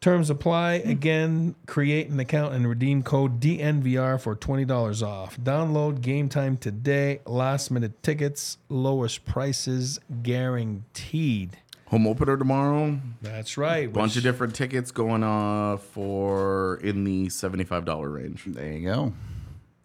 [0.00, 0.80] Terms apply.
[0.80, 0.90] Hmm.
[0.90, 5.38] Again, create an account and redeem code DNVR for $20 off.
[5.38, 7.20] Download Game Time today.
[7.24, 11.58] Last minute tickets, lowest prices guaranteed.
[11.92, 12.98] Home opener tomorrow.
[13.20, 13.92] That's right.
[13.92, 18.44] Bunch of different tickets going uh for in the seventy-five dollar range.
[18.46, 19.12] There you go.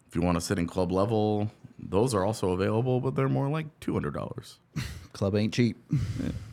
[0.08, 3.48] If you want to sit in club level, those are also available, but they're more
[3.50, 4.58] like two hundred dollars.
[5.12, 5.76] Club ain't cheap.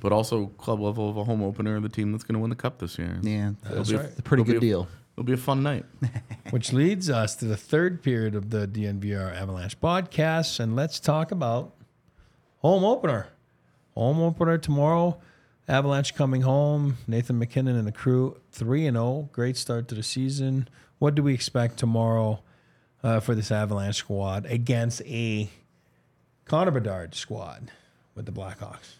[0.01, 2.55] But also club level of a home opener, the team that's going to win the
[2.55, 3.19] cup this year.
[3.21, 4.09] Yeah, That's be- right.
[4.17, 4.87] a pretty good be a- deal.
[5.13, 5.85] It'll be a fun night.
[6.49, 10.59] Which leads us to the third period of the DNVR Avalanche podcast.
[10.59, 11.73] And let's talk about
[12.59, 13.27] home opener.
[13.93, 15.19] Home opener tomorrow.
[15.68, 16.97] Avalanche coming home.
[17.07, 19.30] Nathan MacKinnon and the crew 3 and 0.
[19.32, 20.68] Great start to the season.
[20.99, 22.41] What do we expect tomorrow
[23.03, 25.49] uh, for this Avalanche squad against a
[26.45, 27.72] Connor Bedard squad
[28.13, 28.95] with the Blackhawks?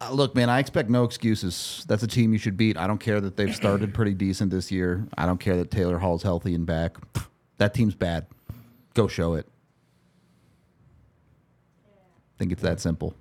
[0.00, 1.84] Uh, look, man, I expect no excuses.
[1.86, 2.78] That's a team you should beat.
[2.78, 5.06] I don't care that they've started pretty decent this year.
[5.18, 6.96] I don't care that Taylor Hall's healthy and back.
[7.58, 8.26] That team's bad.
[8.94, 9.46] Go show it.
[11.86, 13.14] I think it's that simple.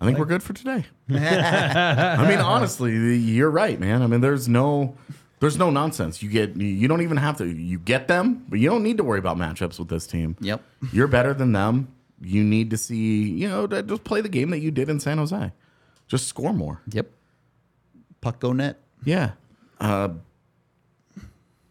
[0.00, 0.84] I think we're good for today.
[1.08, 4.02] I mean, honestly, you're right, man.
[4.02, 4.94] I mean, there's no,
[5.40, 6.22] there's no nonsense.
[6.22, 7.46] You get, you don't even have to.
[7.46, 10.36] You get them, but you don't need to worry about matchups with this team.
[10.40, 10.62] Yep.
[10.92, 11.88] You're better than them.
[12.20, 15.18] You need to see, you know, just play the game that you did in San
[15.18, 15.52] Jose.
[16.08, 16.80] Just score more.
[16.92, 17.10] Yep.
[18.20, 18.80] Puck go net.
[19.04, 19.32] Yeah.
[19.80, 20.10] Uh,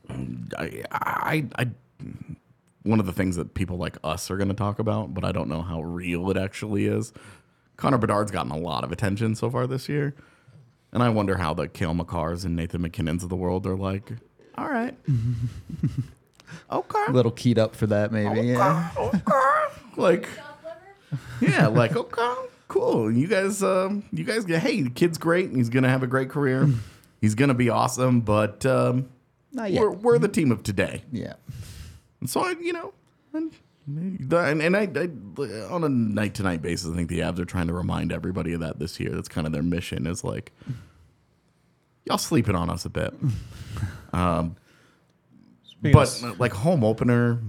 [0.09, 1.67] I, I, I,
[2.84, 5.32] one of the things that people like us are going to talk about, but I
[5.32, 7.13] don't know how real it actually is.
[7.78, 10.15] Connor Bedard's gotten a lot of attention so far this year.
[10.91, 14.13] And I wonder how the Cale Makars and Nathan MacKinnons of the world are like,
[14.57, 14.95] all right.
[16.71, 17.03] okay.
[17.07, 18.47] A little keyed up for that, maybe.
[18.47, 18.91] Yeah.
[19.97, 20.28] Like,
[21.39, 22.34] yeah, like, okay,
[22.67, 23.09] cool.
[23.09, 25.51] You guys, um, you guys hey, the kid's great.
[25.51, 26.67] He's going to have a great career.
[27.21, 28.19] He's going to be awesome.
[28.19, 29.07] But um,
[29.53, 29.82] Not yet.
[29.82, 31.03] we're, we're the team of today.
[31.13, 31.36] Yeah.
[32.19, 32.93] And so I, you know,
[33.34, 33.53] and
[33.88, 35.09] and, and I, I
[35.69, 38.53] on a night to night basis, I think the Avs are trying to remind everybody
[38.53, 39.11] of that this year.
[39.11, 40.07] That's kind of their mission.
[40.07, 40.51] Is like,
[42.05, 43.13] y'all sleeping on us a bit.
[44.13, 44.55] Um,
[45.81, 47.41] but of- like home opener,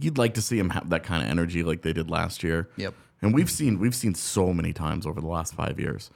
[0.00, 2.68] you'd like to see them have that kind of energy like they did last year.
[2.76, 2.94] Yep.
[3.22, 6.10] And we've seen we've seen so many times over the last five years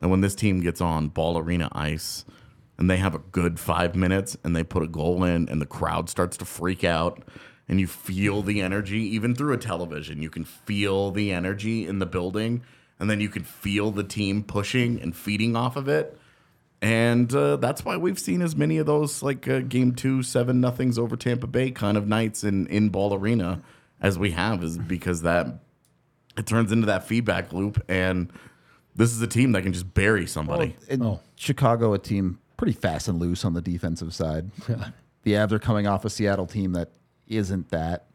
[0.00, 2.24] that when this team gets on ball arena ice
[2.78, 5.66] and they have a good five minutes and they put a goal in and the
[5.66, 7.22] crowd starts to freak out
[7.68, 11.98] and you feel the energy even through a television you can feel the energy in
[11.98, 12.62] the building
[12.98, 16.18] and then you can feel the team pushing and feeding off of it.
[16.82, 20.60] And uh, that's why we've seen as many of those like uh, game two seven
[20.60, 23.62] nothings over tampa bay kind of nights in in ball arena
[24.00, 25.46] as we have is because that
[26.36, 28.30] it turns into that feedback loop and
[28.94, 30.76] this is a team that can just bury somebody.
[30.88, 31.02] And
[31.34, 34.50] Chicago, a team pretty fast and loose on the defensive side.
[35.22, 36.92] The Avs are coming off a Seattle team that
[37.28, 38.06] isn't that.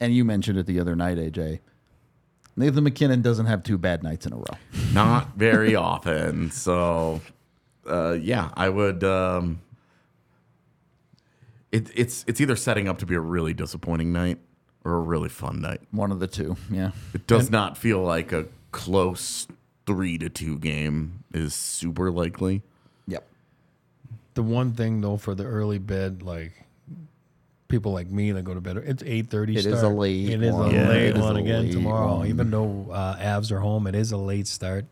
[0.00, 1.60] And you mentioned it the other night, AJ.
[2.56, 4.58] Nathan MacKinnon doesn't have two bad nights in a row.
[4.92, 6.50] not very often.
[6.50, 7.20] So,
[7.88, 9.04] uh, yeah, I would.
[9.04, 9.60] Um,
[11.70, 14.38] it, it's it's either setting up to be a really disappointing night
[14.84, 15.80] or a really fun night.
[15.90, 16.56] One of the two.
[16.70, 16.90] Yeah.
[17.14, 19.46] It does not feel like a close
[19.86, 22.62] three to two game is super likely.
[23.06, 23.26] Yep.
[24.34, 26.52] The one thing though for the early bid, like
[27.72, 29.56] people like me that go to bed, it's eight thirty.
[29.56, 30.70] It is a late It is one.
[30.70, 32.16] a Yeah, late it is one a again late tomorrow.
[32.18, 32.28] one.
[32.28, 34.84] Even though uh, Avs are home, it is a late start,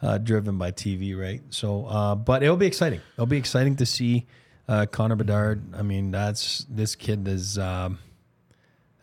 [0.00, 1.42] uh, driven by TV, right?
[1.50, 3.00] So, uh, but it'll be exciting.
[3.14, 4.26] It'll be exciting to see
[4.68, 5.74] uh, Connor Bedard.
[5.74, 7.58] I mean, that's this kid is.
[7.58, 7.98] Um,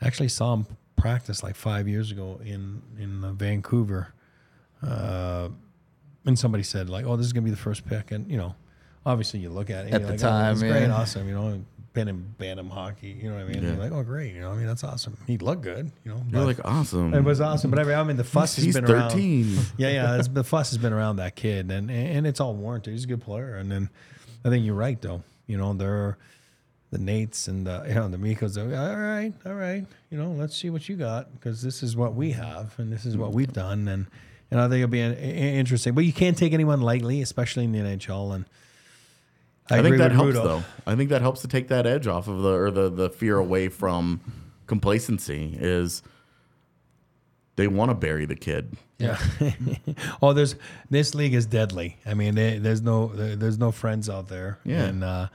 [0.01, 0.65] actually saw him
[0.95, 4.13] practice like five years ago in in uh, Vancouver.
[4.81, 5.49] Uh,
[6.25, 8.55] and somebody said like, "Oh, this is gonna be the first pick," and you know,
[9.05, 11.27] obviously you look at it and At you're the like, oh, time, it's great, awesome,
[11.27, 11.61] you know,
[11.95, 13.63] been in Bantam hockey, you know what I mean?
[13.63, 15.17] You're like, "Oh, great," you know, I mean, that's awesome.
[15.25, 16.21] He looked good, you know.
[16.29, 17.13] You're like awesome.
[17.13, 19.11] it was awesome, but I mean, I mean the fuss He's has been around.
[19.11, 19.57] 13.
[19.77, 22.91] Yeah, yeah, it's, the fuss has been around that kid, and and it's all warranted.
[22.91, 23.89] He's a good player, and then
[24.43, 25.23] I think you're right though.
[25.47, 26.17] You know, they're
[26.91, 28.57] the Nates and the you know the Mikkos.
[28.57, 29.85] All right, all right.
[30.11, 33.05] You know, let's see what you got because this is what we have, and this
[33.05, 34.05] is what we've done, and
[34.51, 35.93] and I think it'll be an, interesting.
[35.93, 38.35] But you can't take anyone lightly, especially in the NHL.
[38.35, 38.45] And
[39.69, 40.43] I, I, think that helps Rudo.
[40.43, 40.63] though.
[40.85, 43.37] I think that helps to take that edge off of the or the the fear
[43.37, 44.21] away from
[44.67, 46.03] complacency is
[47.55, 48.75] they want to bury the kid.
[48.97, 49.17] Yeah.
[50.21, 50.55] oh, there's
[50.89, 51.97] this league is deadly.
[52.05, 54.59] I mean, there, there's no there, there's no friends out there.
[54.63, 54.83] Yeah.
[54.83, 55.27] And uh,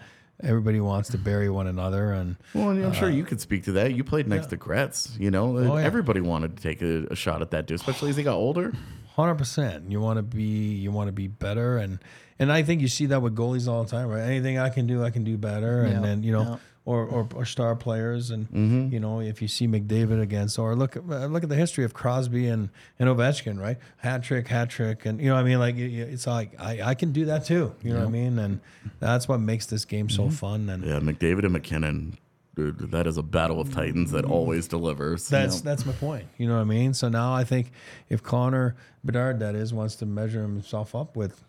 [0.42, 2.12] everybody wants to bury one another.
[2.12, 3.94] And Well, and I'm sure you could speak to that.
[3.94, 5.18] You played next to Kretz.
[5.18, 5.84] You know, Oh, yeah.
[5.84, 8.72] everybody wanted to take a, a shot at that dude, especially as he got older.
[9.16, 10.42] hundred percent, you want to be
[10.74, 11.78] you want to be better.
[11.78, 11.98] And
[12.40, 14.22] and I think you see that with goalies all the time, right?
[14.22, 15.82] Anything I can do, I can do better.
[15.82, 16.42] And then you know.
[16.42, 16.56] Yeah.
[16.86, 18.48] Or, or, or star players, and
[18.90, 21.84] you know if you see McDavid against, or look at uh, look at the history
[21.84, 23.76] of Crosby and, and Ovechkin, right?
[23.98, 26.94] Hat trick, hat trick, and you know what I mean like it's like I, I
[26.94, 28.60] can do that too, you know what I mean, and
[28.98, 30.68] that's what makes this game so fun.
[30.70, 32.16] And Yeah, McDavid and MacKinnon.
[32.56, 35.28] Dude, that is a battle of titans that always delivers.
[35.28, 36.24] That's that's my point.
[36.38, 36.94] You know what I mean?
[36.94, 37.70] So now I think
[38.08, 38.74] if Connor
[39.04, 41.44] Bedard, that is, wants to measure himself up with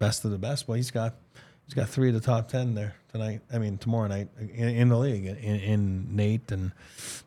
[0.00, 1.14] best of the best, well, he's got
[1.66, 3.42] he's got three of the top ten there tonight.
[3.52, 6.72] I mean, tomorrow night in, in the league, in, in Nate and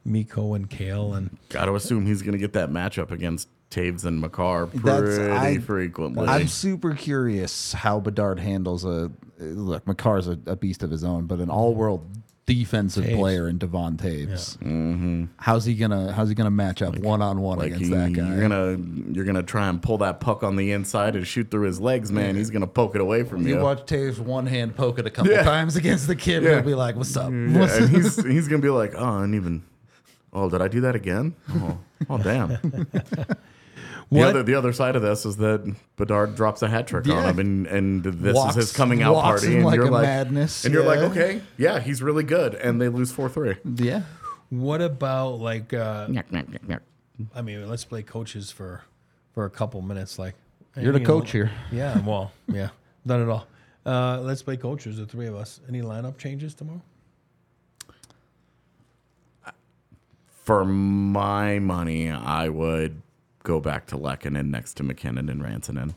[0.03, 4.03] Mikko and Cale and Got to assume he's going to get that matchup against Toews
[4.03, 6.27] and Makar pretty I- frequently.
[6.27, 9.87] I'm super curious how Bedard handles a look.
[9.87, 12.05] Makar's a, a beast of his own, but an all-world
[12.45, 13.15] defensive Toews.
[13.17, 14.57] player in Devon Toews.
[14.57, 15.25] Mm-hmm.
[15.37, 18.27] How's he gonna How's he gonna match up one on one against you, that guy?
[18.27, 18.77] you're gonna
[19.13, 22.11] you're gonna try and pull that puck on the inside and shoot through his legs,
[22.11, 22.35] man.
[22.35, 23.55] He's gonna poke it away from you.
[23.55, 25.43] You watch Toews one hand poke it a couple Yeah.
[25.43, 26.55] times against the kid, Yeah.
[26.55, 27.35] he'll be like, "What's up?" Yeah,
[27.77, 29.63] and he's he's gonna be like, oh, and even,
[30.33, 31.35] oh, did I do that again?
[31.49, 31.77] Oh,
[32.09, 32.57] oh damn.
[34.13, 37.15] The other the other side of this is that Bedard drops a hat trick Yeah.
[37.15, 39.75] on him, and and this Walks- is his coming out walks party, in and like
[39.75, 43.11] you're a like, madness, and you're like, okay, yeah, he's really good, and they lose
[43.11, 43.55] four three.
[43.63, 44.03] Yeah,
[44.49, 46.07] what about like uh,
[47.35, 48.81] I mean, let's play coaches for
[49.33, 50.17] for a couple minutes.
[50.17, 50.35] Like
[50.75, 51.51] You're the you coach here.
[51.71, 52.69] Yeah, well, yeah,
[53.05, 53.47] not at all.
[53.85, 55.59] Uh, let's play coaches, the three of us.
[55.69, 56.81] Any lineup changes tomorrow?
[60.43, 63.01] For my money, I would
[63.43, 65.93] go back to Lehkonen next to MacKinnon and Rantanen.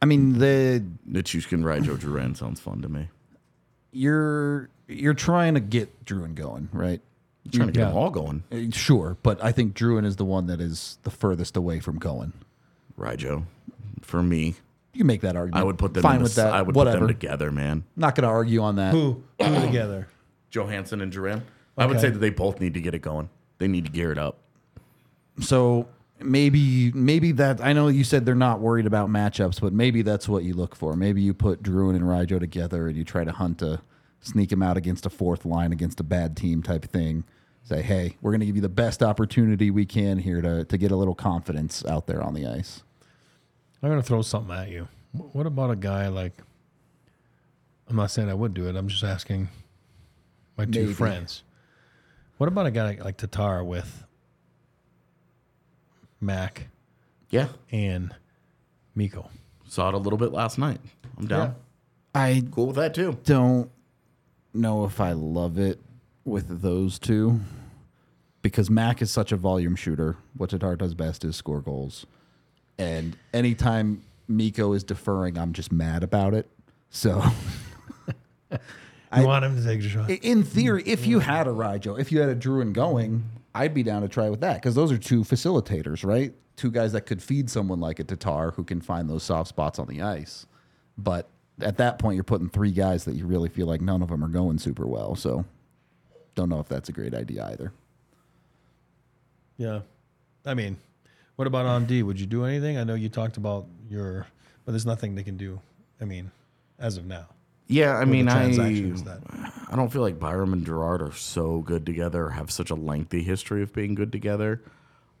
[0.00, 3.08] I mean the Nichushkin, Ryjo, Drouin sounds fun to me.
[3.92, 7.00] you're you're trying to get Drouin going, right?
[7.44, 7.88] You're trying to get Yeah.
[7.88, 8.42] them all going.
[8.52, 11.98] Uh, Sure, but I think Druin is the one that is the furthest away from
[11.98, 12.32] going.
[12.98, 13.44] Ryjo,
[14.02, 14.54] for me,
[14.92, 15.60] You can make that argument.
[15.60, 16.02] I would put them.
[16.02, 16.52] fine in with the, that.
[16.54, 16.98] I would Whatever.
[16.98, 17.84] put them together, man.
[17.96, 18.92] Not going to argue on that.
[18.92, 20.08] Who who together?
[20.50, 21.42] Johansen and Drouin.
[21.76, 22.06] I would Okay.
[22.06, 23.28] say that they both need to get it going.
[23.58, 24.38] They need to gear it up.
[25.40, 25.88] So
[26.20, 30.28] maybe maybe that I know you said they're not worried about matchups, but maybe that's
[30.28, 30.96] what you look for.
[30.96, 33.80] Maybe you put Drouin and Ryjo together and you try to hunt a
[34.20, 37.24] sneak him out against a fourth line against a bad team type thing.
[37.62, 40.78] Say, hey, we're going to give you the best opportunity we can here to to
[40.78, 42.82] get a little confidence out there on the ice.
[43.82, 44.88] I'm gonna throw something at you.
[45.12, 46.32] What about a guy like?
[47.88, 48.76] I'm not saying I would do it.
[48.76, 49.48] I'm just asking
[50.56, 50.92] my two Maybe.
[50.94, 51.42] friends.
[52.38, 54.04] What about a guy like Tatar with
[56.20, 56.68] Mac
[57.30, 58.14] Yeah, and
[58.94, 59.30] Mikko?
[59.66, 60.80] saw it a little bit last night.
[61.18, 61.54] I'm down.
[62.14, 63.18] I Cool with that too.
[63.24, 63.70] don't
[64.54, 65.78] know if I love it
[66.24, 67.40] with those two
[68.42, 70.16] because Mac is such a volume shooter.
[70.36, 72.06] What Tatar does best is score goals.
[72.78, 76.48] And anytime Mikko is deferring, I'm just mad about it.
[76.90, 77.22] So,
[78.50, 78.58] You
[79.10, 80.10] I- want him to take a shot?
[80.10, 83.24] i- in theory, if you had a Rijo, if you had a Drouin going,
[83.58, 86.32] I'd be down to try with that because those are two facilitators, right?
[86.54, 89.80] Two guys that could feed someone like a Tatar who can find those soft spots
[89.80, 90.46] on the ice.
[90.96, 91.28] But
[91.60, 94.24] at that point, you're putting three guys that you really feel like none of them
[94.24, 95.16] are going super well.
[95.16, 95.44] So,
[96.36, 97.72] don't know if that's a great idea either.
[99.56, 99.80] Yeah.
[100.46, 100.76] I mean,
[101.34, 102.04] what about on D?
[102.04, 102.78] Would you do anything?
[102.78, 104.28] I know you talked about your,
[104.64, 105.60] but there's nothing they can do.
[106.00, 106.30] I mean,
[106.78, 107.26] as of now.
[107.66, 109.22] Yeah, I mean, I transactions that-
[109.70, 112.74] I don't feel like Byram and Girard are so good together, or have such a
[112.74, 114.62] lengthy history of being good together.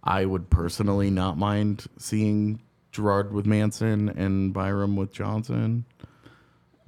[0.02, 2.60] I would personally not mind seeing
[2.92, 5.84] Girard with Manson and Byram with Johnson.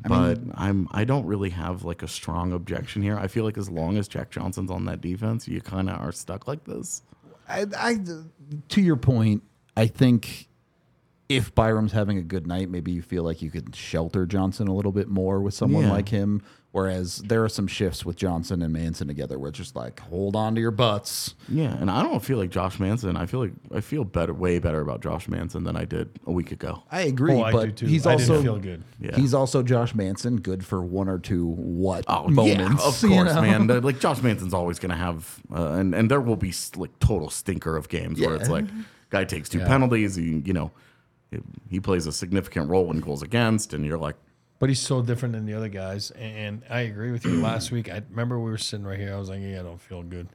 [0.09, 3.19] But I'm I don't really have like a strong objection here.
[3.19, 6.13] I feel like as long as Jack Johnson's on that defense, you kind of are
[6.13, 7.03] stuck like this.
[7.47, 7.99] I, I,
[8.71, 9.43] to your point,
[9.77, 10.47] I think
[11.29, 14.73] if Byram's having a good night, maybe you feel like you could shelter Johnson a
[14.75, 15.93] little bit more with someone Yeah.
[15.93, 16.43] like him.
[16.73, 20.37] Whereas there are some shifts with Johnson and Manson together where it's just like, hold
[20.37, 21.35] on to your butts.
[21.49, 23.17] Yeah, and I don't feel like Josh Manson.
[23.17, 26.31] I feel like I feel better, way better about Josh Manson than I did a
[26.31, 26.85] week ago.
[26.89, 27.87] I agree, Oh, I but do too.
[27.87, 28.85] he's I also didn't feel good.
[29.01, 29.17] Yeah.
[29.17, 32.81] He's also Josh Manson, good for one or two what Oh moments.
[32.83, 33.43] yeah, of you course, know?
[33.43, 33.67] man.
[33.67, 36.71] The- Like Josh Manson's always going to have, uh, and and there will be s-
[36.77, 38.67] like total stinker of games where it's like
[39.11, 39.67] guy takes two Yeah.
[39.67, 40.71] penalties, he, you know,
[41.33, 44.15] he, he plays a significant role in goals against, and you're like,
[44.61, 46.13] But he's so different than the other guys.
[46.13, 47.41] And I agree with you.
[47.43, 49.13] Last week, I remember we were sitting right here.
[49.15, 50.29] I was like, yeah, I don't feel good.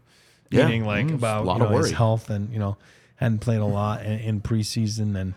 [0.51, 0.65] Yeah.
[0.65, 2.75] Meaning like Mm, about a lot you know, of his health and, you know,
[3.15, 5.33] hadn't played a lot in, in preseason and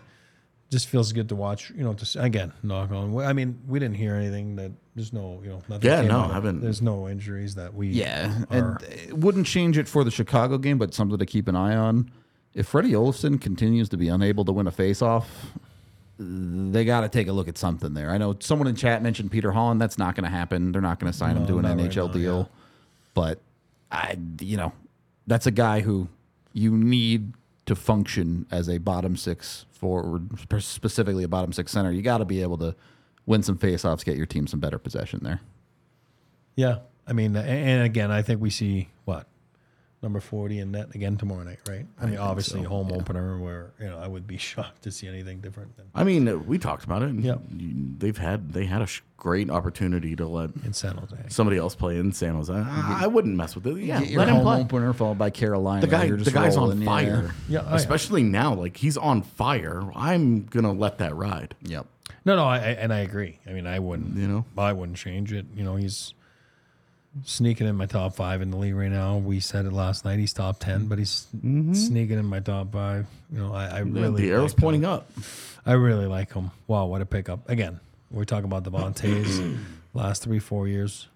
[0.71, 3.15] just feels good to watch, you know, to, s- again, knock on.
[3.19, 5.89] I mean, we didn't hear anything that there's no, you know, nothing.
[5.89, 8.57] Yeah, no, of haven't- There's no injuries that we Yeah, are.
[8.57, 11.75] and it wouldn't change it for the Chicago game, but something to keep an eye
[11.75, 12.11] on.
[12.53, 15.25] If Freddie Olofsson continues to be unable to win a faceoff,
[16.19, 18.11] they got to take a look at something there.
[18.11, 19.79] I know someone in chat mentioned Peter Holland.
[19.81, 20.73] That's not going to happen.
[20.73, 22.37] They're not going to sign him to an not right NHL now, deal.
[22.39, 22.55] yeah.
[23.13, 23.39] But
[23.89, 24.73] I, you know,
[25.27, 26.09] that's a guy who
[26.53, 27.33] you need
[27.67, 31.91] to function as a bottom six forward, specifically a bottom six center.
[31.91, 32.75] You got to be able to
[33.25, 35.39] win some faceoffs, get your team some better possession there.
[36.55, 36.79] Yeah.
[37.07, 38.89] I mean, and again, I think we see?
[40.01, 41.85] Number 40 in net again tomorrow night, right?
[42.01, 45.41] I mean, obviously, home opener where, you know, I would be shocked to see anything
[45.41, 47.09] different than I mean, uh, we talked about it.
[47.09, 47.41] and Yep.
[47.57, 51.17] you- they've had they had a sh- great opportunity to let in San Jose.
[51.27, 52.53] somebody else play in San Jose.
[52.53, 53.77] I, I wouldn't mess with it.
[53.83, 54.61] Yeah, Get your let him home play.
[54.61, 55.81] opener followed by Carolina.
[55.81, 57.33] The guy, You're the guy's rolling, on fire.
[57.49, 57.75] Yeah, oh, yeah.
[57.75, 58.53] especially now.
[58.53, 59.83] Like he's on fire.
[59.93, 61.55] I'm gonna let that ride.
[61.63, 61.85] Yep.
[62.23, 63.39] No, no, I, I and I agree.
[63.45, 64.45] I mean, I wouldn't, You know?
[64.57, 65.45] I wouldn't change it.
[65.55, 66.13] You know, he's
[67.23, 69.17] sneaking in my top five in the league right now.
[69.17, 70.19] We said it last night.
[70.19, 71.27] He's top ten, but he's
[71.73, 73.07] sneaking in my top five.
[73.31, 74.61] You know, I, I really the arrow's like him.
[74.63, 75.11] pointing up.
[75.65, 76.51] I really like him.
[76.67, 77.49] Wow, what a pickup!
[77.49, 77.79] Again,
[78.11, 79.57] we're talking about Devon Toews'
[79.93, 81.07] last three, four years.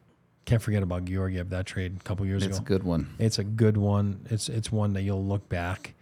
[0.45, 2.67] Can't forget about Georgiev that trade a couple years It's a ago.
[2.67, 3.15] good one.
[3.17, 4.25] It's a good one.
[4.29, 5.93] It's it's one that you'll look back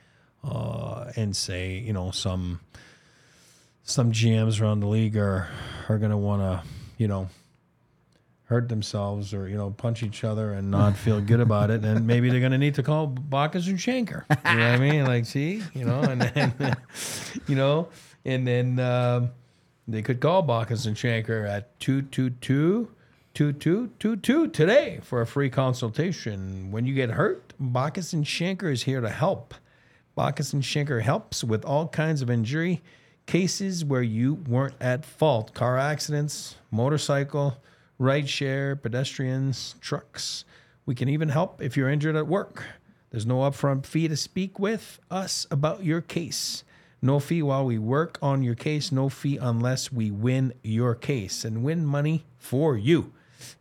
[0.43, 2.59] uh, and say, you know, some
[3.83, 5.47] some GMs around the league are
[5.89, 6.67] are gonna want to,
[6.97, 7.29] you know,
[8.51, 12.05] hurt themselves or you know punch each other and not feel good about it, and
[12.05, 14.25] maybe they're gonna need to call Bachus and Schanker.
[14.29, 15.05] You know what I mean?
[15.05, 16.75] Like, see, you know, and then
[17.47, 17.87] you know,
[18.25, 19.31] and then um,
[19.87, 22.91] they could call Bachus and Schanker at 222
[23.33, 26.71] 2222 today for a free consultation.
[26.71, 29.53] When you get hurt, Bachus and Schanker is here to help.
[30.17, 32.81] Bachus and Schanker helps with all kinds of injury
[33.27, 37.55] cases where you weren't at fault car accidents, motorcycle,
[38.01, 40.43] ride share, pedestrians, trucks.
[40.87, 42.63] We can even help if you're injured at work.
[43.11, 46.63] There's no upfront fee to speak with us about your case.
[47.03, 51.45] No fee while we work on your case, no fee unless we win your case
[51.45, 53.13] and win money for you.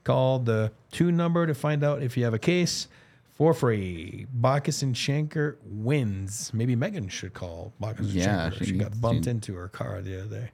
[0.04, 2.88] Call the two number to find out if you have a case
[3.34, 4.26] for free.
[4.38, 6.50] Bachus and Schanker wins.
[6.54, 8.58] Maybe Megan should call Bachus and Yeah, Schanker.
[8.58, 9.30] She, she got bumped to.
[9.30, 10.50] into her car the other day.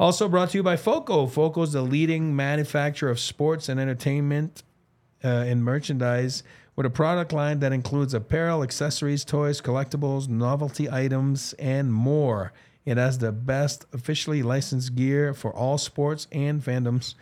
[0.00, 1.26] Also brought to you by Foco.
[1.26, 4.62] Foco is the leading manufacturer of sports and entertainment
[5.22, 6.42] uh, and merchandise
[6.74, 12.50] with a product line that includes apparel, accessories, toys, collectibles, novelty items, and more.
[12.86, 17.14] It has the best officially licensed gear for all sports and fandoms.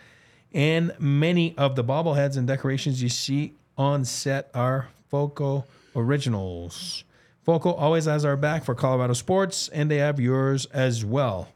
[0.52, 5.64] And many of the bobbleheads and decorations you see on set are Foco
[5.96, 7.02] originals.
[7.42, 11.48] Foco always has our back for Colorado sports, and they have yours as well.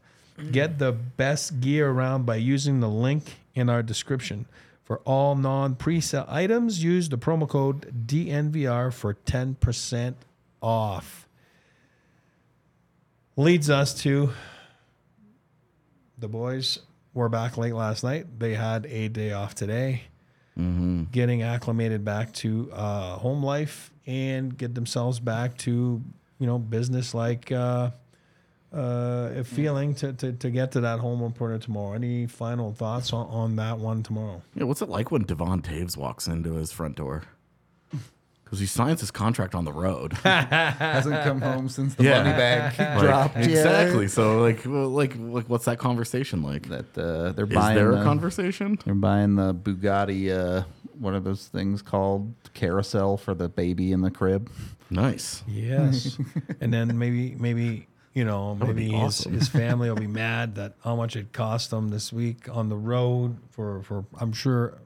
[0.51, 4.47] Get the best gear around by using the link in our description.
[4.83, 10.15] For all non presale items, use the promo code DNVR for 10%
[10.61, 11.27] off.
[13.35, 14.31] Leads us to
[16.17, 16.79] the boys
[17.13, 18.39] were back late last night.
[18.39, 20.03] They had a day off today,
[21.11, 26.01] getting acclimated back to uh, home life and get themselves back to
[26.39, 27.91] you know business like uh,
[28.73, 31.93] uh, a feeling to, to to get to that home reporter tomorrow.
[31.93, 34.41] Any final thoughts on, on that one tomorrow?
[34.55, 37.23] Yeah, what's it like when Devon Toews walks into his front door?
[38.43, 40.13] Because he signs his contract on the road.
[40.23, 42.21] Hasn't come home since the Yeah.
[42.21, 43.37] money bag Like, dropped.
[43.37, 43.49] yet.
[43.49, 44.07] exactly.
[44.07, 46.69] So, like, well, like, like, what's that conversation like?
[46.69, 47.75] That uh, they're Is buying.
[47.75, 48.77] there a the- conversation?
[48.85, 50.29] They're buying the Bugatti.
[50.29, 50.65] Uh,
[50.99, 52.31] what are those things called?
[52.53, 54.51] Carousel for the baby in the crib.
[54.91, 55.41] Nice.
[55.47, 56.19] Yes,
[56.61, 60.55] and then maybe maybe you know would maybe be his, his family will be mad
[60.55, 64.79] that how much it cost them this week on the road for for I'm sure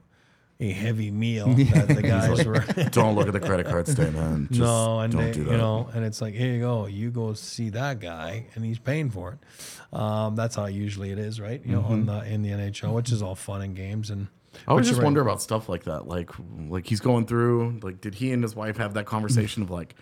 [0.60, 2.58] a heavy meal that the guys were.
[2.90, 4.50] Don't look at the credit card statement.
[4.50, 5.52] Just no, and don't they, do that.
[5.52, 8.78] you know, and it's like here you go, you go see that guy, and he's
[8.78, 9.96] paying for it.
[9.96, 11.64] Um, that's how usually it is, right?
[11.64, 14.26] You know, on the in the NHL, which is all fun and games, and
[14.66, 15.04] I always just right.
[15.04, 16.08] wonder about stuff like that.
[16.08, 16.30] Like,
[16.68, 17.80] like he's going through.
[17.82, 19.94] Like, did he and his wife have that conversation of like,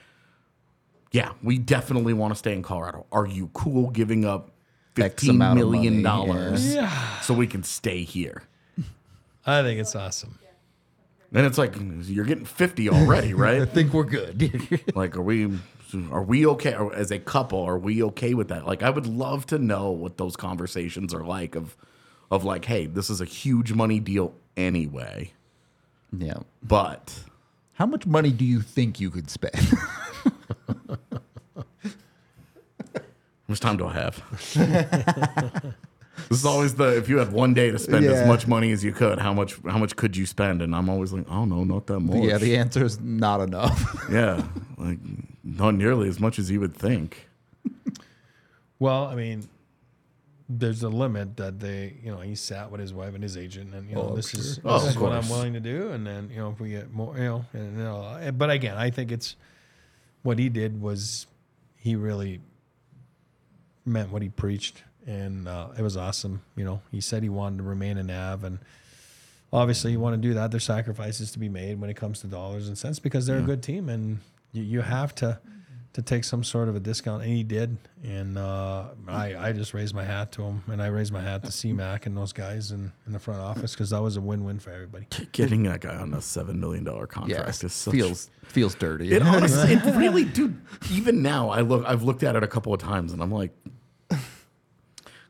[1.13, 3.07] yeah, we definitely want to stay in Colorado.
[3.13, 4.51] Are you cool giving up
[4.97, 7.21] X fifteen amount of million money, dollars Yeah.
[7.21, 8.43] so we can stay here?
[9.47, 10.39] I think it's awesome.
[11.33, 13.61] Then it's like you're getting fifty already, right?
[13.63, 14.83] I think we're good.
[14.95, 15.59] like, are we?
[16.11, 17.61] Are we okay or as a couple?
[17.63, 18.67] Are we okay with that?
[18.67, 21.55] Like, I would love to know what those conversations are like.
[21.55, 21.77] Of,
[22.31, 25.33] of like, hey, this is a huge money deal anyway,
[26.17, 26.39] yeah.
[26.63, 27.21] but
[27.75, 29.55] How much money do you think you could spend?
[33.46, 34.23] How much time do I have?
[36.29, 38.13] this is always the if you had one day to spend Yeah.
[38.13, 40.61] as much money as you could, how much how much could you spend?
[40.63, 42.23] And I'm always like, oh no, not that much.
[42.23, 44.07] yeah, the answer is not enough.
[44.11, 44.43] yeah,
[44.77, 44.99] like
[45.43, 47.29] not nearly as much as you would think.
[48.79, 49.49] Well, I mean,
[50.51, 53.75] there's a limit that they, you know, he sat with his wife and his agent,
[53.75, 55.93] and you know, oh, this is Oh, this of is what I'm willing to do,
[55.93, 58.77] and then you know, if we get more, you know, and, you know, but again,
[58.77, 59.35] I think it's
[60.23, 61.27] what he did was
[61.79, 62.41] he really
[63.87, 66.43] meant what he preached, and uh, it was awesome.
[66.57, 68.59] You know, he said he wanted to remain an Av, and
[69.53, 70.51] obviously you want to do that.
[70.51, 73.43] There's sacrifices to be made when it comes to dollars and cents because they're a
[73.43, 74.19] good team, and
[74.53, 75.39] you, you have to
[75.97, 77.79] to take some sort of a discount, and he did.
[78.05, 81.43] And uh, I I just raised my hat to him, and I raised my hat
[81.45, 84.45] to CMAC and those guys in, in the front office because that was a win
[84.45, 85.07] win for everybody.
[85.33, 89.11] Getting that guy on a seven million dollar contract yeah, is such, feels feels dirty.
[89.11, 90.61] It honestly, it really, dude.
[90.91, 91.83] Even now, I look.
[91.87, 93.57] I've looked at it a couple of times, and I'm like,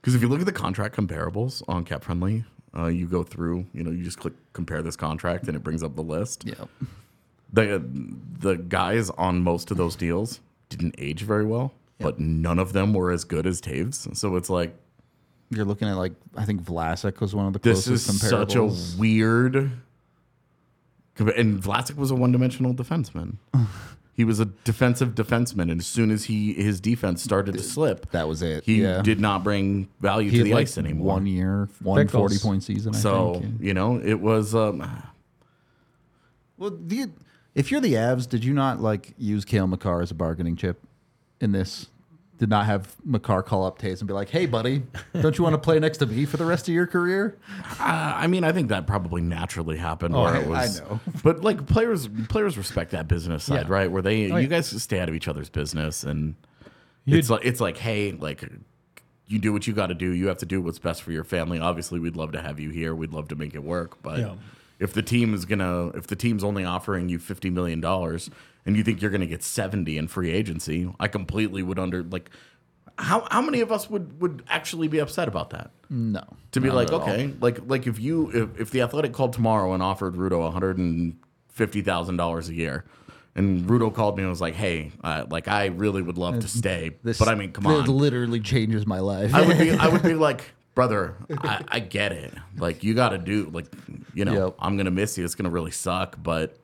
[0.06, 2.44] because if you look at the contract comparables on Cap Friendly,
[2.76, 3.66] uh, you go through.
[3.72, 6.44] You know, you just click compare this contract, and it brings up the list.
[6.46, 6.54] yeah.
[7.52, 7.82] the
[8.38, 10.38] the guys on most of those deals
[10.68, 14.16] didn't age very well, but none of them were as good as Toews.
[14.16, 14.76] So it's like
[15.50, 18.54] You're looking at like I think Vlasic was one of the closest this is such
[18.54, 18.64] a
[18.96, 19.72] weird.
[21.18, 23.38] And Vlasic was a one dimensional defenseman.
[24.16, 28.10] he was a defensive defenseman, and as soon as he his defense started to slip,
[28.12, 28.64] that was it.
[28.64, 29.02] he yeah.
[29.02, 31.06] did not bring value He to the like ice anymore.
[31.06, 32.38] one year, one Pickles.
[32.38, 32.94] 40 point season.
[32.94, 33.60] I so think.
[33.60, 34.54] you know, it was.
[34.54, 35.02] Um,
[36.56, 37.12] Well, do you,
[37.54, 40.82] if you're the Avs, did you not like use Cale Makar as a bargaining chip
[41.40, 41.88] in this?
[42.38, 44.82] Did not have Makar call up Toews and be like, "Hey, buddy,
[45.20, 47.38] don't you want to play next to me for the rest of your career?"
[47.80, 50.14] Uh, I mean, I think that probably naturally happened.
[50.14, 51.00] Oh, where I- it was, I know.
[51.22, 53.72] but like players, players respect that business side, Yeah.
[53.72, 53.90] right?
[53.90, 54.48] Where they, Oh, you yeah.
[54.48, 56.34] guys stay out of each other's business, and
[57.06, 58.44] You'd- it's like it's like, hey, like
[59.28, 60.10] you do what you got to do.
[60.12, 61.58] You have to do what's best for your family.
[61.58, 62.94] Obviously, we'd love to have you here.
[62.94, 64.18] We'd love to make it work, but.
[64.18, 64.34] Yeah.
[64.78, 68.30] If the team is gonna, if the team's only offering you fifty million dollars,
[68.64, 72.30] and you think you're gonna get seventy in free agency, I completely would under like,
[72.98, 75.70] how how many of us would would actually be upset about that?
[75.88, 76.22] No,
[76.52, 77.02] to be like, at all.
[77.02, 80.52] okay, like like if you if, if the athletic called tomorrow and offered Rudo one
[80.52, 81.16] hundred and
[81.48, 82.84] fifty thousand dollars a year,
[83.34, 86.48] and Rudo called me and was like, hey, uh, like I really would love to
[86.48, 89.34] stay, This, but I mean, come it on, literally changes my life.
[89.34, 92.32] I would be I would be like, brother, I, I get it.
[92.56, 93.66] Like you got to do like
[94.14, 94.54] you know, Yep.
[94.60, 95.24] I'm gonna miss you.
[95.24, 96.56] It's gonna really suck, but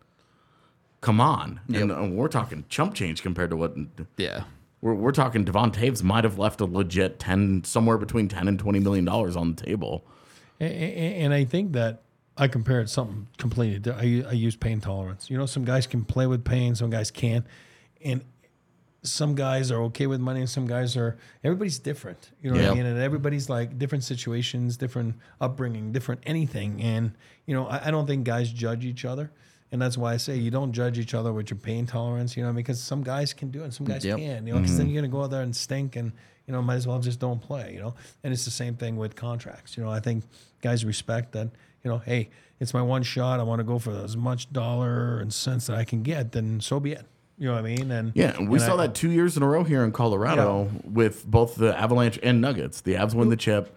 [1.01, 1.61] come on.
[1.75, 3.75] And, uh, we're talking chump change compared to what
[4.17, 4.45] Yeah.
[4.81, 5.43] we're, we're talking.
[5.45, 9.35] Devon Toews might have left a legit ten, somewhere between ten and twenty million dollars
[9.35, 10.05] on the table.
[10.61, 12.03] A- a- And I think that
[12.37, 13.93] I compare it to something completely.
[13.93, 15.29] I, I use pain tolerance.
[15.29, 17.45] You know, some guys can play with pain, some guys can't,
[18.05, 18.23] and
[19.03, 21.19] some guys are okay with money, and some guys are.
[21.43, 22.31] Everybody's different.
[22.41, 22.87] You know what I mean?
[22.87, 26.81] And everybody's like different situations, different upbringing, different anything.
[26.81, 27.13] And
[27.47, 29.31] you know, I, I don't think guys judge each other.
[29.73, 32.45] And that's why I say you don't judge each other with your pain tolerance, you
[32.45, 34.19] know, because some guys can do it and some guys Yep.
[34.19, 34.95] can't, you know, because then mm-hmm.
[34.95, 36.13] you're going to go out there and stink and,
[36.47, 37.95] you know, might as well just don't play, you know.
[38.23, 39.79] And it's the same thing with contracts.
[39.79, 40.25] You know, I think
[40.61, 41.49] guys respect that,
[41.83, 42.29] you know, hey,
[42.61, 43.41] it's my one shot.
[43.41, 46.61] I want to go for as much dollar and cents that I can get, then
[46.61, 47.07] so be it.
[47.43, 47.91] You know what I mean?
[47.91, 50.71] And Yeah, we and saw I- that two years in a row here in Colorado
[50.85, 52.81] with both the Avalanche and Nuggets.
[52.83, 53.75] The Avs win the chip.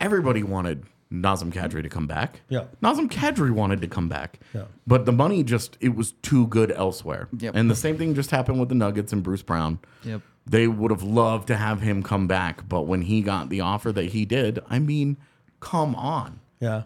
[0.00, 2.40] Everybody wanted Nazem Kadri to come back.
[2.48, 2.64] Yeah.
[2.82, 4.40] Nazem Kadri wanted to come back.
[4.54, 4.62] Yeah.
[4.86, 7.28] But the money just it was too good elsewhere.
[7.38, 7.54] Yep.
[7.56, 9.80] And the same thing just happened with the Nuggets and Bruce Brown.
[10.04, 10.22] Yep.
[10.46, 13.92] They would have loved to have him come back, but when he got the offer
[13.92, 15.18] that he did, I mean,
[15.60, 16.40] come on.
[16.58, 16.84] Yeah.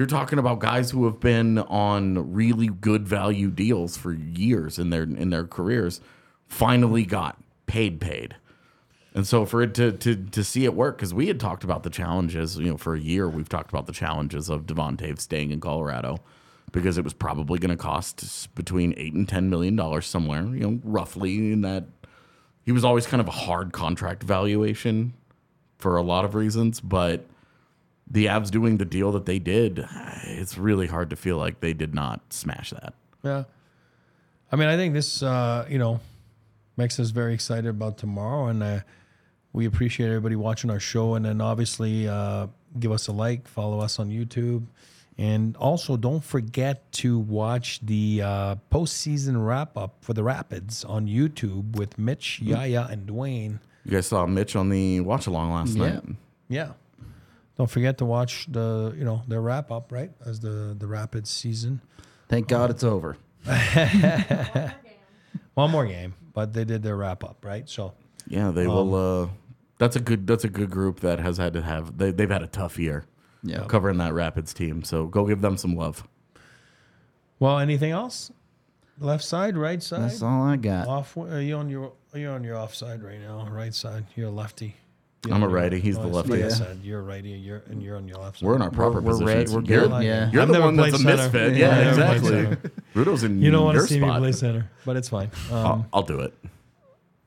[0.00, 4.88] You're talking about guys who have been on really good value deals for years in
[4.88, 6.00] their in their careers,
[6.46, 7.36] finally got
[7.66, 8.36] paid paid.
[9.12, 11.82] And so for it to to to see it work, because we had talked about
[11.82, 15.20] the challenges, you know, for a year we've talked about the challenges of Devon Toews
[15.20, 16.20] staying in Colorado
[16.72, 20.60] because it was probably going to cost between eight and ten million dollars somewhere, you
[20.60, 21.84] know, roughly in that.
[22.64, 25.12] He was always kind of a hard contract valuation
[25.76, 27.26] for a lot of reasons, but
[28.10, 29.86] the Avs doing the deal that they did,
[30.24, 32.94] it's really hard to feel like they did not smash that.
[33.22, 33.44] Yeah.
[34.52, 36.00] I mean, I think this, uh, you know,
[36.76, 38.46] makes us very excited about tomorrow.
[38.48, 38.80] And uh,
[39.52, 41.14] we appreciate everybody watching our show.
[41.14, 42.48] And then obviously uh,
[42.78, 44.64] give us a like, follow us on YouTube.
[45.18, 51.06] And also, don't forget to watch the uh, postseason wrap up for the Rapids on
[51.06, 53.58] YouTube with Mitch, Yaya, and Dwayne.
[53.84, 55.88] You guys saw Mitch on the watch along last Yeah.
[55.90, 56.02] night.
[56.48, 56.68] Yeah.
[57.60, 60.10] Don't forget to watch the, you know, their wrap up, right?
[60.24, 61.82] As the the Rapids season.
[62.26, 63.18] Thank God it's over.
[65.52, 67.68] One more game, but they did their wrap up, right?
[67.68, 67.92] So
[68.26, 68.94] Yeah, they will.
[68.94, 69.28] Uh,
[69.76, 70.26] that's a good.
[70.26, 71.98] That's a good group that has had to have.
[71.98, 73.04] They, they've had a tough year.
[73.42, 73.66] Yeah.
[73.68, 74.82] covering that Rapids team.
[74.82, 76.08] So go give them some love.
[77.40, 78.32] Well, anything else?
[78.98, 80.04] Left side, right side.
[80.04, 80.88] That's all I got.
[80.88, 81.14] Off.
[81.14, 81.92] Are you on your?
[82.14, 83.46] You're you on your off side right now?
[83.50, 84.06] Right side.
[84.16, 84.76] You're a lefty.
[85.26, 86.32] You're I'm a righty, he's the it's lefty.
[86.32, 86.48] right Yeah.
[86.48, 86.78] side.
[86.82, 87.28] You're a righty.
[87.30, 88.46] You're and you're on your left side.
[88.46, 89.52] We're in our proper we're red, positions.
[89.54, 90.30] we're You're- good, yeah.
[90.32, 91.16] You're I've the one that's a center.
[91.16, 91.56] misfit.
[91.56, 92.70] Yeah, Yeah, I've never played exactly.
[92.94, 93.44] Rudo's in your spot.
[93.44, 94.14] You don't want to see spot.
[94.14, 95.30] me play center, but it's fine.
[95.50, 96.32] Um, I'll, I'll do it.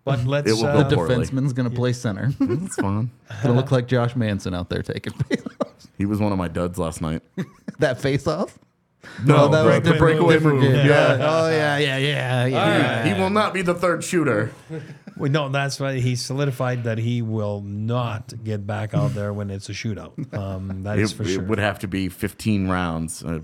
[0.06, 0.50] but let's.
[0.50, 1.26] It will uh, go poorly.
[1.28, 2.32] Defenseman's gonna play center.
[2.40, 3.12] It's fine.
[3.44, 5.14] gonna look like Josh Manson out there taking
[5.98, 7.22] He was one of my duds last night.
[7.78, 8.58] that face off.
[9.26, 10.62] No, oh, that was the breakaway breakaway move.
[10.62, 10.76] game.
[10.76, 11.18] Yeah.
[11.18, 11.28] Yeah.
[11.30, 13.04] Oh yeah, yeah, yeah, yeah.
[13.14, 14.52] He will not be the third shooter.
[15.16, 19.52] Well, no, that's why he solidified that he will not get back out there when
[19.52, 20.14] it's a shootout.
[20.36, 21.44] Um, that is It, for it sure.
[21.44, 23.24] would have to be 15 rounds.
[23.24, 23.42] Uh,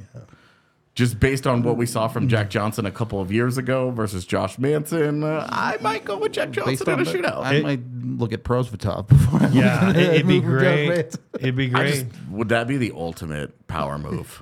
[0.95, 4.25] Just based on what we saw from Jack Johnson a couple of years ago versus
[4.25, 7.37] Josh Manson, uh, I might go with Jack Based Johnson in on a the- shootout.
[7.43, 9.39] I It- might look at Prosvetov before.
[9.43, 10.89] I yeah, look at- it, would be move for Josh great.
[10.89, 11.21] Manson.
[11.35, 11.93] It'd be I great.
[11.93, 14.41] just, would that be the ultimate power move?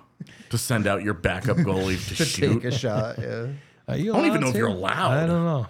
[0.49, 2.61] To send out your backup goalie to, to shoot?
[2.61, 3.17] take a shot.
[3.19, 3.47] Yeah.
[3.95, 5.11] You I don't even allowed know if you're allowed.
[5.17, 5.67] I don't know.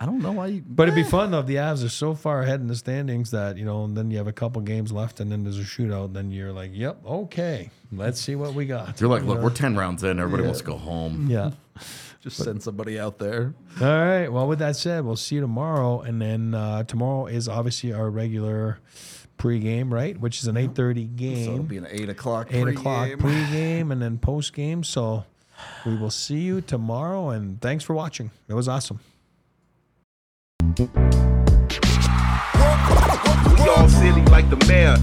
[0.00, 0.62] I don't know why you.
[0.64, 3.32] But it'd be fun though if the Avs are so far ahead in the standings
[3.32, 5.62] that you know, and then you have a couple games left, and then there's a
[5.62, 6.06] shootout.
[6.06, 9.50] And then you're like, "Yep, okay, let's see what we got." You're like, look, we're
[9.50, 10.20] 10 rounds in.
[10.20, 11.26] Everybody wants to go home.
[11.28, 11.50] yeah.
[12.20, 13.54] Just send somebody out there.
[13.80, 14.28] All right.
[14.28, 18.10] Well, with that said, we'll see you tomorrow, and then uh, tomorrow is obviously our
[18.10, 18.78] regular
[19.38, 20.18] pregame, right?
[20.18, 21.44] Which is an eight thirty game.
[21.44, 22.48] So it'll be an eight o'clock.
[22.52, 23.18] eight o'clock pregame.
[23.18, 24.84] pregame, and then postgame.
[24.84, 25.24] So
[25.86, 28.30] we will see you tomorrow, and thanks for watching.
[28.48, 29.00] It was awesome.
[30.78, 30.84] We
[33.68, 34.96] all silly like the mayor.